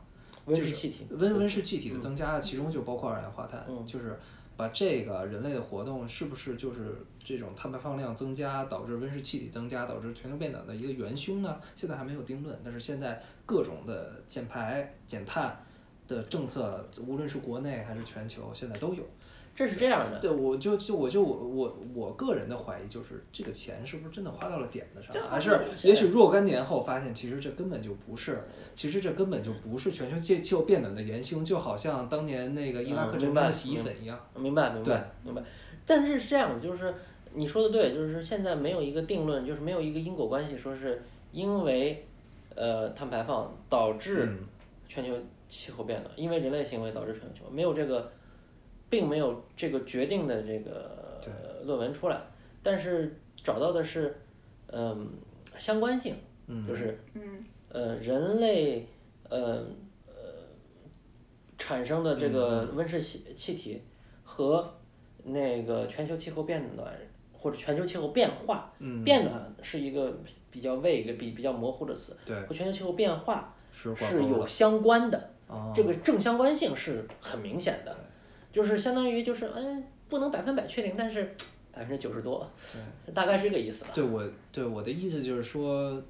[0.47, 4.19] 就是温室气体温温室气体的增加，其中就包括二氧化碳，嗯就是
[4.57, 11.61] 把这个人类的活动是不是就是这种碳排放量增加导致温室气体增加，导致全球变暖的一个元凶呢？
[11.77, 15.63] 现在还没有定论，但是现在各种的减排减碳
[16.09, 19.05] 的政策，无论是国内还是全球，现在都有。
[19.55, 28.45] 这是这样的对，我就就我就我我我个人的怀疑就是这个钱是不是真的花到了点子上，还是也许若干年后发现其实这根本就不是，
[28.77, 34.21] 其实这根本就不是全球气气候变暖的元凶，就好像当年那个伊拉克战争的洗衣粉一样。
[34.37, 35.43] 明白明对白明白。
[35.85, 36.95] 但是是这样的，就是
[37.35, 41.03] 你说的对，就是现在没有一个定论，就是没有一个因果关系，说是
[41.33, 42.07] 因为
[42.55, 44.47] 呃碳排放导致嗯
[44.87, 45.15] 全球
[45.49, 48.13] 气候变暖，因为人类行为导致全球没有这个，
[48.91, 51.33] 并没有这个决定的这个对
[51.65, 52.21] 论文出来，
[52.63, 54.21] 但是找到的是
[54.69, 55.11] 嗯
[55.57, 57.45] 相关性，嗯就是嗯。
[57.71, 58.87] 呃人类
[59.29, 59.63] 呃
[60.07, 60.15] 呃
[61.59, 63.83] 产生的这个嗯温室气气体
[64.25, 64.73] 和
[65.23, 66.97] 那个全球气候变暖
[67.35, 70.17] 或者全球气候变化，嗯变暖是一个
[70.51, 77.97] 比较 vague 比比较模糊的词，对和全球气候变化是有相关的，哦这个正相关性是很明显的，
[78.53, 81.35] 就是相当于就是嗯不能百分百确定，但是
[81.73, 82.49] 百分之九十多，
[83.15, 83.91] 大概是这个意思吧。
[83.95, 86.03] 对我对我的意思就是说，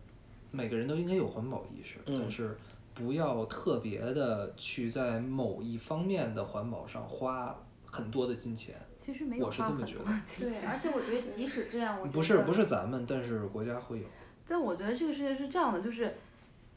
[0.50, 2.56] 每个人都应该有环保意识，嗯但是
[2.94, 8.74] 不要特别的去在某一方面的环保上花很多的金钱。
[9.04, 10.04] 其实没有我是这么觉得。
[10.38, 14.04] 对，而且我觉得即使这样，我不是不是咱们，但是国家会有。
[14.46, 16.14] 但我觉得这个世界是这样的，就是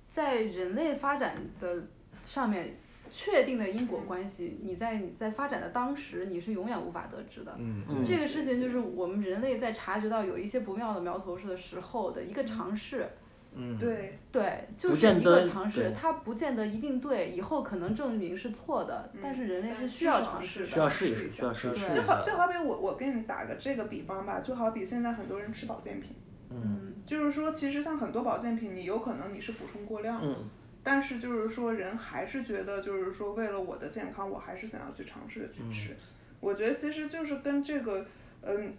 [0.09, 1.84] 在人类发展的
[2.32, 2.78] 上面
[3.12, 7.54] 确定的因果关系，你在你在发展的当时，你是永远无法得知的。
[7.60, 13.10] 嗯嗯这个事情就是我们人类在察觉到有一些不妙的苗头的时候的一个尝试。
[13.54, 20.66] 嗯对对，就是一个尝试对，它不见得一定对，以后可能证明是错的，但是人类是需要尝试的。
[20.66, 26.16] 需要试一试一需要试一试就好就好比我我给你打个这个比方吧，就好比现在很多人吃保健品，
[26.50, 30.36] 嗯就是说其实像很多保健品，你有可能你是补充过量的，嗯
[30.84, 35.96] 但是就是说人还是觉得就是说为了我的健康，我还是想要去尝试着去吃。
[36.40, 38.06] 我觉得其实就是跟这个
[38.42, 38.74] 嗯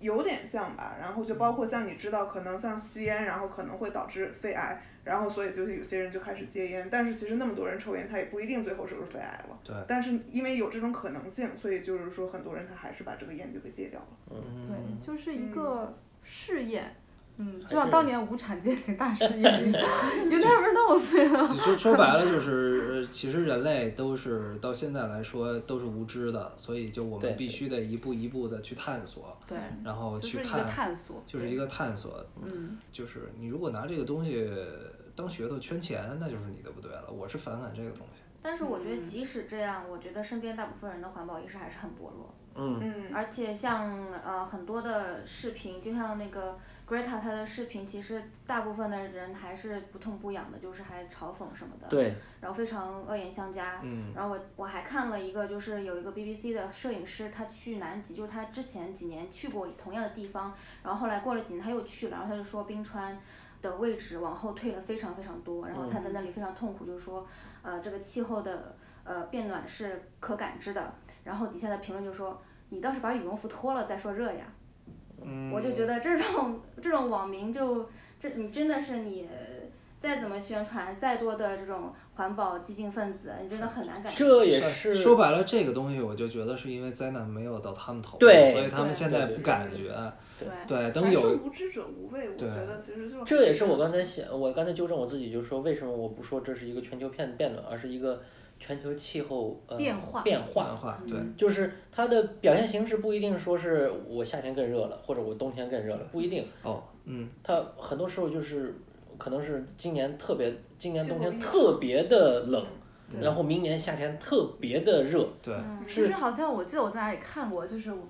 [0.00, 9.58] 有点像吧，然后就包括像你知道可能像吸烟，然后可能会导致肺癌，然后所以就是有些人就开始戒烟，但是其实那么多人抽烟，他也不一定最后是不是肺癌了。
[9.62, 14.06] 对但是因为有这种可能性，所以就是说很多人他还是把这个烟就给戒掉了。
[14.30, 16.94] 嗯对，就是一个试验。
[17.38, 19.82] 嗯，就像当年无产阶级大试验一样，
[20.30, 21.46] You never know，对 吧？
[21.62, 34.48] 说说白了就是，呃其实人类都是到现在来说都是无知的，所以就我们必须得一步一步的去探索，对然后就是一个去看，探索就是一个探索，嗯就是你如果拿这个东西
[35.14, 38.22] 当噱头圈钱，那就是你的不对了，我是反感这个东西。
[38.42, 42.34] 但是我觉得即使这样，我觉得身边大部分人的环保意识还是很薄弱。
[42.58, 46.58] 嗯嗯而且像呃很多的视频，就像那个
[46.88, 51.86] Greta 她的视频，其实大部分的人还是不痛不痒的，就是还嘲讽什么的。
[51.88, 53.80] 对然后非常恶言相加。
[53.82, 63.18] 嗯然后我我还看了一个，就是有一个 BBC 的摄影师，他去南极，就是他之前几年去过同样的地方，然后后来过了几年他又去了，然后他就说冰川
[63.60, 67.26] 的位置往后退了非常非常多，然后他在那里非常痛苦，就是说
[67.66, 70.94] 呃这个气候的呃变暖是可感知的，
[71.24, 74.46] 然后底下的评论就说你倒是把羽绒服脱了再说热呀。
[75.20, 77.88] 嗯我就觉得这种这种网民就
[78.20, 79.28] 这你真的是你
[80.06, 89.92] 再怎么宣传，再多的这种环保激进分子，你真的很难感这也是说白了，这个东西我就觉得是因为灾难没有到他们头上，所以他们现在不感觉。
[90.38, 98.20] 对对，等有无知者无畏，我觉得其实就是这也是我刚才想，我刚才纠正我自己，就是说为什么我不说这是一个全球变变暖，而是一个
[98.60, 106.44] 全球气候呃变化变化变化对就是它的表现形式不一定说是我夏天更热了，或者我冬天更热了，不一定。
[106.62, 108.74] 哦，嗯，它很多时候就是
[109.18, 112.66] 可能是今年特别，今年冬天特别的冷，
[113.20, 115.28] 然后明年夏天特别的热。
[115.42, 115.56] 对，
[115.86, 118.06] 其实好像我记得我在哪里看过，就是我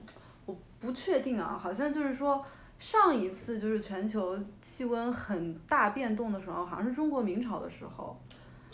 [0.47, 2.45] 我不确定啊，好像就是说
[2.79, 8.19] 上一次就是全球气温很大变动的时候，好像是中国明朝的时候。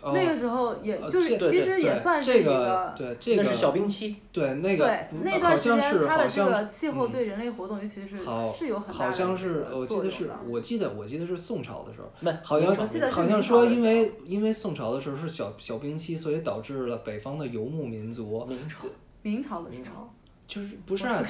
[0.05, 4.17] 那个时候也就是其实也算是一个对这个那是小冰期。
[4.33, 8.19] 对那个对那段时间它的这个气候嗯对人类活动尤其是
[8.57, 18.87] 是有很大好像是我记得是我记得我记得是宋朝的时候没好像我记得好像说因为因为宋朝的时候是小小冰期，所以导致了北方的游牧民族明朝
[19.23, 20.11] 明朝的时候
[20.49, 21.23] 就是不是啊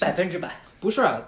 [0.00, 1.20] 百分之百不是啊，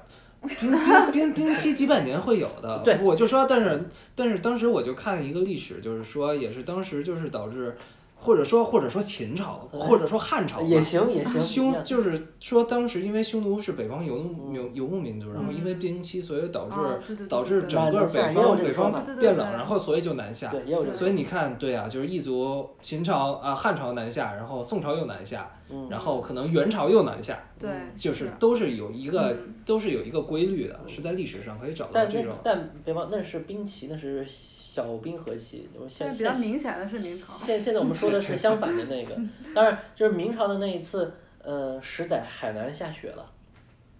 [0.43, 2.82] 冰冰 冰冰期几百年会有的。
[2.84, 7.76] 对我就说，但是但是当时我就看一个历史，就是说也是当时就是导致。
[8.21, 14.55] 或者说，或者说秦朝，或者说汉朝，也行也行匈就是说当时因为匈奴是北方游牧嗯。
[14.55, 20.51] 游游牧民族，然后因为冰期，所以导致导致整个北方北方变冷，然后所以就南下。
[20.51, 20.97] 对也有这个。
[20.97, 25.89] 所以你看，对啊，就是异族秦朝啊汉朝南下，然后宋朝又南下，嗯。
[25.89, 27.39] 然后可能元朝又南下。
[27.59, 28.33] 对就是是。
[28.39, 29.55] 都是有一个嗯。
[29.64, 32.35] 都是有一个规律的，是在历史上可以找到这种。
[32.43, 34.27] 但北方那是冰期，那是
[34.73, 39.18] 小冰河期，我现但是比较现明显的是明朝现现在我们说的是相反的那个，
[39.53, 41.12] 当然就是明朝的那一次，
[41.43, 43.33] 呃，实在海南下雪了。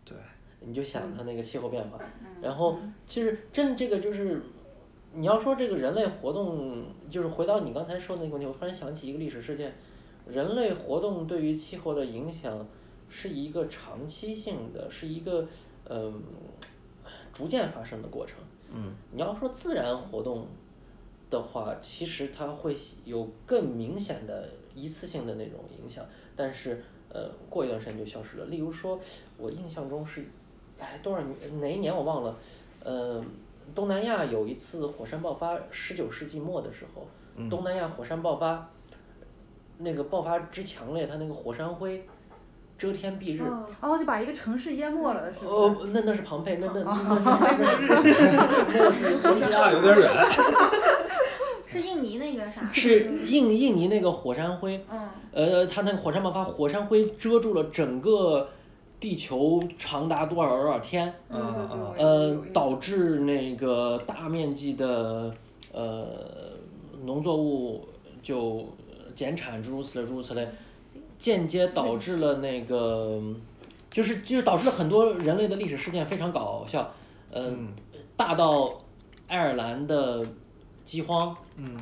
[0.05, 0.17] 对。
[0.63, 4.43] 你就想它那个气候变化，嗯然后其实真这个就是，
[5.15, 9.75] 你要说这个人类活动，就是回到你刚才说的那个问题，我突然想起一个历史事件，
[10.29, 12.69] 人类活动对于气候的影响
[13.09, 15.49] 是一个长期性的，是一个
[15.85, 16.13] 呃
[17.33, 18.37] 逐渐发生的过程。
[18.73, 20.47] 嗯你要说自然活动
[21.29, 26.05] 的话，其实它会有更明显的一次性的那种影响，
[26.37, 28.47] 但是呃过一段时间就消失了。
[28.47, 28.99] 例如说，
[29.37, 30.25] 我印象中是，
[30.79, 32.37] 哎多少年哪一年我忘了，
[32.85, 33.25] 呃
[33.75, 37.07] 东南亚有一次火山爆发，十九世纪末的时候，
[37.37, 38.71] 嗯东南亚火山爆发，
[39.79, 42.05] 那个爆发之强烈，它那个火山灰
[42.81, 43.43] 遮天蔽日。
[43.45, 45.51] 嗯然后就把一个城市淹没了，是不是？
[45.55, 46.93] 呃，那那是庞培，那那那
[47.59, 48.03] 那
[48.93, 50.11] 是那是 差有点远。
[51.67, 52.69] 是印尼那个啥？
[52.73, 58.49] 是印印尼那个火山灰，嗯呃，它那个火山爆发，火山灰遮住了整个
[58.99, 61.47] 地球长达多少多少天，对对
[61.97, 65.33] 对呃导致那个大面积的
[65.73, 66.07] 呃
[67.05, 67.89] 农作物
[68.23, 68.69] 就
[69.15, 70.49] 减产，诸如此类诸如此类，
[71.21, 73.23] 间接导致了那个
[73.93, 76.93] 就是就是导致了很多人类的历史事件非常搞笑，
[77.33, 77.69] 嗯，
[78.17, 78.83] 大到
[79.29, 80.27] 爱尔兰的
[80.85, 81.77] 饥荒，嗯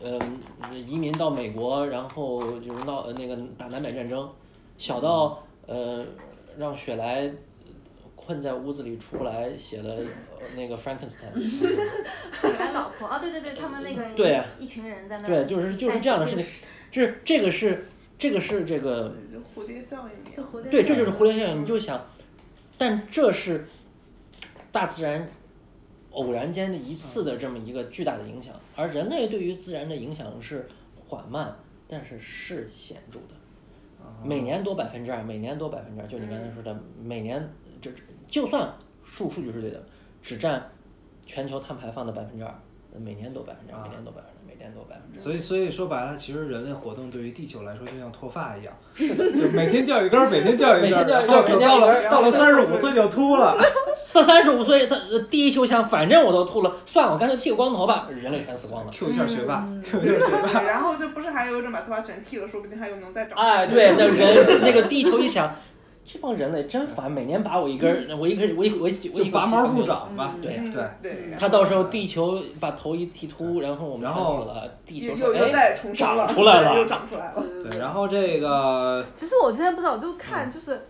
[0.00, 0.40] 嗯，
[0.86, 4.30] 移民到美国，然后就是闹呃那个打南北战争，
[4.78, 6.04] 小到呃
[6.56, 7.30] 让雪莱
[8.14, 11.32] 困在屋子里出不来，写了呃那个 Frankenstein。
[12.40, 19.14] 雪莱老婆啊，对对对，他们那个对一群人在那儿对，就是就是这样的事情写故事，这是这个是这个是这个
[19.54, 20.44] 蝴蝶效应。
[20.44, 21.62] 蝴蝶对，这就是蝴蝶效应。
[21.62, 22.06] 你就想，
[22.76, 23.68] 但这是
[24.72, 25.30] 大自然
[26.10, 30.68] 偶然间的一次的这么一个巨大的影响，而人类对于自然的影响是
[31.06, 31.56] 缓慢，
[31.86, 33.34] 但是是显著的。
[34.24, 37.90] 每年多百分之二，每年多百分之二，就你刚才说的，每年这
[38.26, 39.84] 就算数数据是对的，
[40.22, 40.70] 只占
[41.26, 42.54] 全球碳排放的百分之二，
[42.96, 45.22] 每年都百分之二，每年都百分之二，每年都百分之二。
[45.22, 53.56] 所以所以说白了，其实人类活动对于地球来说就像脱发一样， 就每天掉一根儿，每天掉一根儿，每天掉一然后根到了到了三十五岁就秃了。
[54.14, 58.90] 到三十五岁，他呃第一球想，反正我都秃了，算了，我干脆剃个光头吧，人类全死光了。
[58.90, 60.62] Q 一下学霸嗯， Q 一下学霸。
[60.62, 63.36] 然后就不是还有一种把头发全剃了，说不定还有能再长。
[63.38, 65.54] 哎，对，那人那个地球一想，
[66.10, 71.36] 这帮人类真烦，每年拔我一根儿，我一根儿我一我一我一拔毛助长吧对嗯对对。
[71.38, 77.44] 他到时候地球把头一剃秃，然后我们全然后死了，地球又说哎又又再重生了，长出来了， 对又长出来了。
[77.70, 80.86] 对，然后这个 其实我之前不知道，我就嗯看就是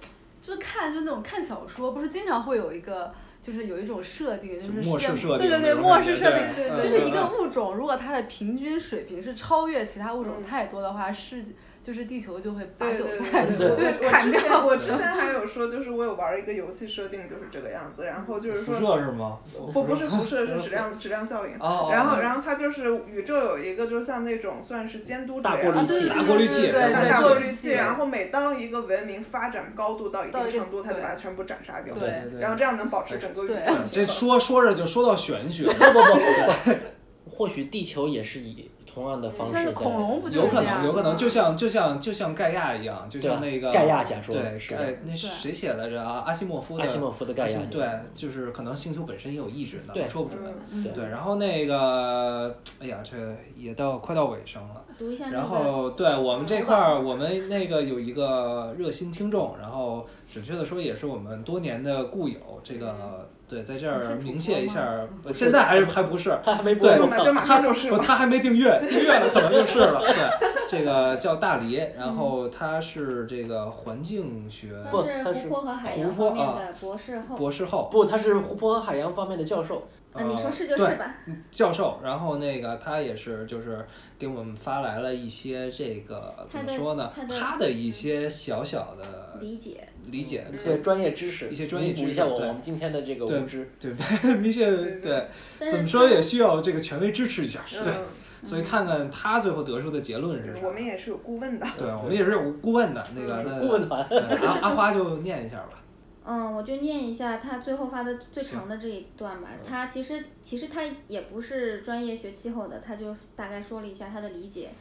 [0.47, 3.13] 就是看就那种看小说，不是经常会有一个。
[3.41, 11.43] 就是有一种设定，就是末世设定对对对，末世设定对，对就是一个嗯物种，如果它的平均水平是超越其他物种嗯太多的话，是
[11.89, 14.67] 就是地球就会拔对对韭菜，对砍掉。
[14.67, 19.39] 我之前还有说，就是我有玩一个游戏设定就是这个样子，然后 就是辐说射是吗？
[19.73, 21.53] 不不是辐射，是质量质量效应。
[21.59, 31.95] 然后哦然后它就是宇宙有一个就是像那种算是监督者大一样的过滤器大过滤器对对大对对大过滤器，对然后每当一个文明发展高度到一定程度，它就把它全部斩杀掉。
[31.95, 35.65] 对对对然后这样能保持整个宇宙的这平衡说说着就说到玄学。
[35.73, 46.25] 不不不不， 或许地球也是以同样的方式但是在恐龙不就有可能，有可能，就像就像就像盖亚一样，就像那个对盖亚假说对，那是谁写来着啊？
[46.27, 46.83] 阿西莫夫的。
[46.83, 50.43] 阿西莫夫的盖亚对，就是可能星球本身也有意志的，对说不准。
[50.71, 53.17] 嗯对对，然后那个，哎呀，这
[53.57, 54.83] 也到快到尾声了。
[54.99, 70.01] 读一下那个然后，对我们这块儿，我们那个有一个热心听众，然后准确的说也是我们多年的故友，这个对，在这儿明谢一下现在还是还不是， 他还没播对他就马上就是不他还没订阅，订阅了可能就是了。
[70.05, 77.37] 对，这个叫大黎，然后他是这个环境学不他是湖泊和海洋方面的博士后。
[77.37, 77.89] 博士后。
[77.91, 79.89] 不，他是湖泊和海洋方面的教授。
[80.19, 83.87] 啊你说是就对是吧嗯教授，然后那个他也是就是
[84.19, 87.13] 给我们发来了一些这个怎么说呢？
[87.15, 93.71] 他的他的一些小小的理解理解一些专业知识，一些专业知识，弥补一下我们今天的这个对无知。
[93.79, 93.93] 对，
[94.37, 95.29] 明显对，
[95.71, 100.61] 怎么说也需要这个权威支持一下，对嗯，所以看看他最后得出的结论是啥。
[100.67, 101.67] 我们也是有顾问的。
[101.77, 105.83] 对，我们也是有顾问的，那个那顾问团对阿阿花就念一下吧。
[106.31, 109.49] 嗯，我就念一下他最后发的最长的这一段吧。
[109.51, 114.73] 嗯他其实其实他也不是专业学气候的，他就大概说了一下他的理解。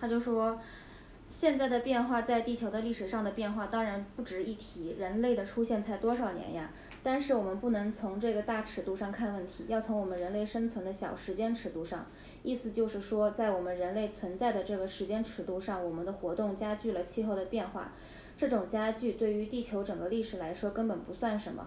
[0.00, 0.58] 他就说，
[1.28, 6.70] 现在的变化在地球的历史上的变化当然不值一提，人类的出现才多少年呀？
[7.02, 12.06] 但是我们不能从这个大尺度上看问题，要从我们人类生存的小时间尺度上。
[12.42, 17.92] 意思就是说，在我们人类存在的这个时间尺度上，我们的活动加剧了气候的变化。
[18.44, 21.66] 这种加剧对于地球整个历史来说根本不算什么，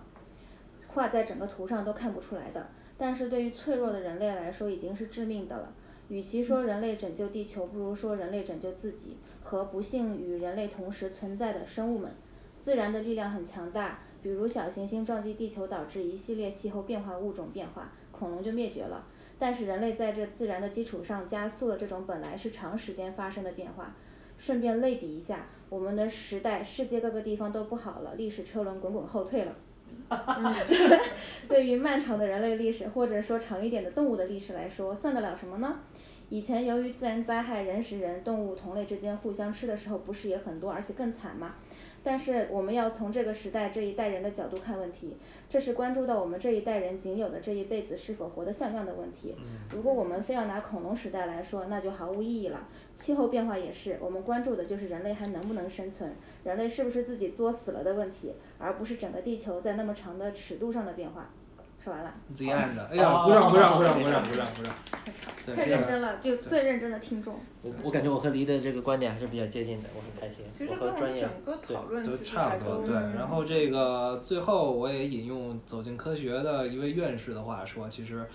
[0.85, 2.67] 画在整个图上都看不出来的。
[2.99, 5.73] 但是对于脆弱的人类来说已经是致命的了。
[6.09, 12.11] 与其说人类拯救地球，不如说人类拯救自己和不幸与人类同时存在的生物们。
[12.63, 19.03] 自然的力量很强大，比如小行星撞击地球导致一系列气候变化物种变化，恐龙就灭绝了。
[19.39, 23.95] 但是人类在这自然的基础上加速了这种本来是长时间发生的变化。
[24.39, 29.55] 顺便类比一下，我们的时代世界各个地方都不好了，历史车轮滚滚后退了。
[30.09, 30.55] 嗯
[31.47, 35.79] 对于漫长的人类历史，或者说长一点的动物的历史来说，算得了什么呢？
[36.29, 41.55] 以前由于自然灾害，人食人，动物同类之间互相吃的时候，不是也很多，而且更惨吗？
[42.07, 45.17] 但是我们要从这个时代这一代人的角度看问题，
[45.49, 49.35] 这是关注到我们这一代人仅有的这一辈子是否活得像样的问题。
[49.73, 52.69] 如果我们非要拿恐龙时代来说，那就毫无意义了。
[52.95, 61.33] 气候变化也是，我们关注的就是人类还能不能生存，人类是不是自己作死了的问题，而不是整个地球在那么长的尺度上的变化。
[61.83, 62.13] 说完了。
[62.35, 64.73] The end，哎呀，鼓掌鼓掌鼓掌鼓掌鼓掌鼓掌。
[65.55, 67.39] 太认真了，就最认真的听众。
[67.61, 70.43] 我我感觉我和黎的这个观点还是比较接近的，我很开心。
[70.51, 72.95] 其实我和专业跟我们整个讨论都其实还差不多，都对。
[73.15, 78.27] 然后这个最后我也引用《走进科学》的一位院士的话说，其实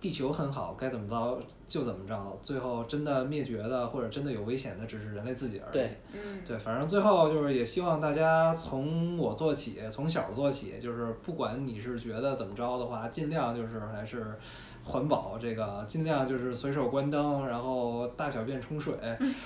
[0.00, 5.72] 地球很好，该怎么着就怎么着，最后真的灭绝的或者真的有危险的只是人类自己而已。
[5.72, 14.38] 对嗯对，反正最后就是也希望大家从我做起，从小做起，就是不管你是觉得怎么着的话，尽量就是还是
[14.82, 18.94] 环保这个，尽量就是随手关灯，然后大小便冲水，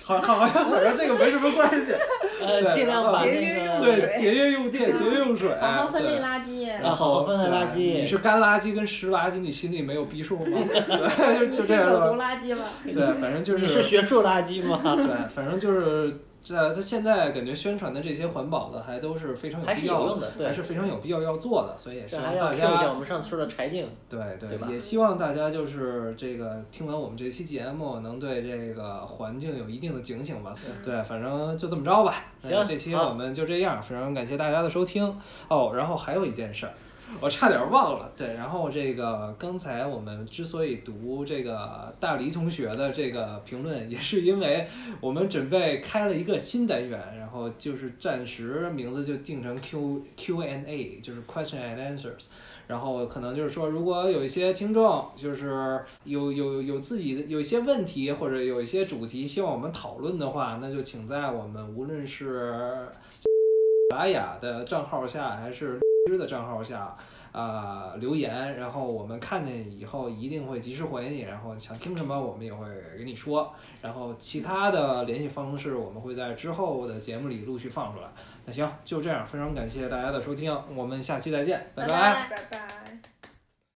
[0.05, 1.93] 好好好像好像这个没什么关系。
[2.41, 10.59] 呃对尽量把节约那个对节约用电，节约用水，好好分类对垃圾然啊好分类垃圾你是干垃圾跟湿垃圾，你心里没有逼数吗？
[10.69, 23.89] 对，就你是这样的有毒垃圾吗对，反正就是你是学术垃圾吗对，反正就是在他现在感觉宣传的这些环保的还都是非常有必要还是非常有必要要做的，所以也希这还要望大家我们上次说的柴静。
[24.11, 30.53] 对对也希望大家就是这个听完我们这期节目，能对这个环境有一定的警醒吧。
[30.85, 32.15] 对，反正就这么着吧。
[32.41, 35.19] 行这期我们就这样，非常感谢大家的收听。
[35.49, 36.75] 哦，然后还有一件事儿。
[37.21, 44.67] 我差点忘了，对，然后这个刚才我们之所以读这个大黎同学的这个评论，也是因为
[45.01, 52.27] 我们准备开了一个新单元，然后就是暂时名字就定成 Q Q and A，就是 Question and Answers。
[52.67, 62.89] 然后可能就是说，如果有一些听众就是有有有自己的有一些问题或者有一些主题希望我们讨论的话，那就请在我们无论是
[63.91, 66.97] 达雅的账号下还是知的账号下。
[67.35, 72.65] 啊、留言，然后我们看见以后一定会及时回你，然后想听什么我们也会
[72.97, 73.53] 给你说，
[73.83, 78.07] 然后其他的联系方式我们会在之后的节目里陆续放出来。
[78.45, 82.74] 那行，就这样，非常感谢大家的收听，我们下期再见，拜拜拜拜拜。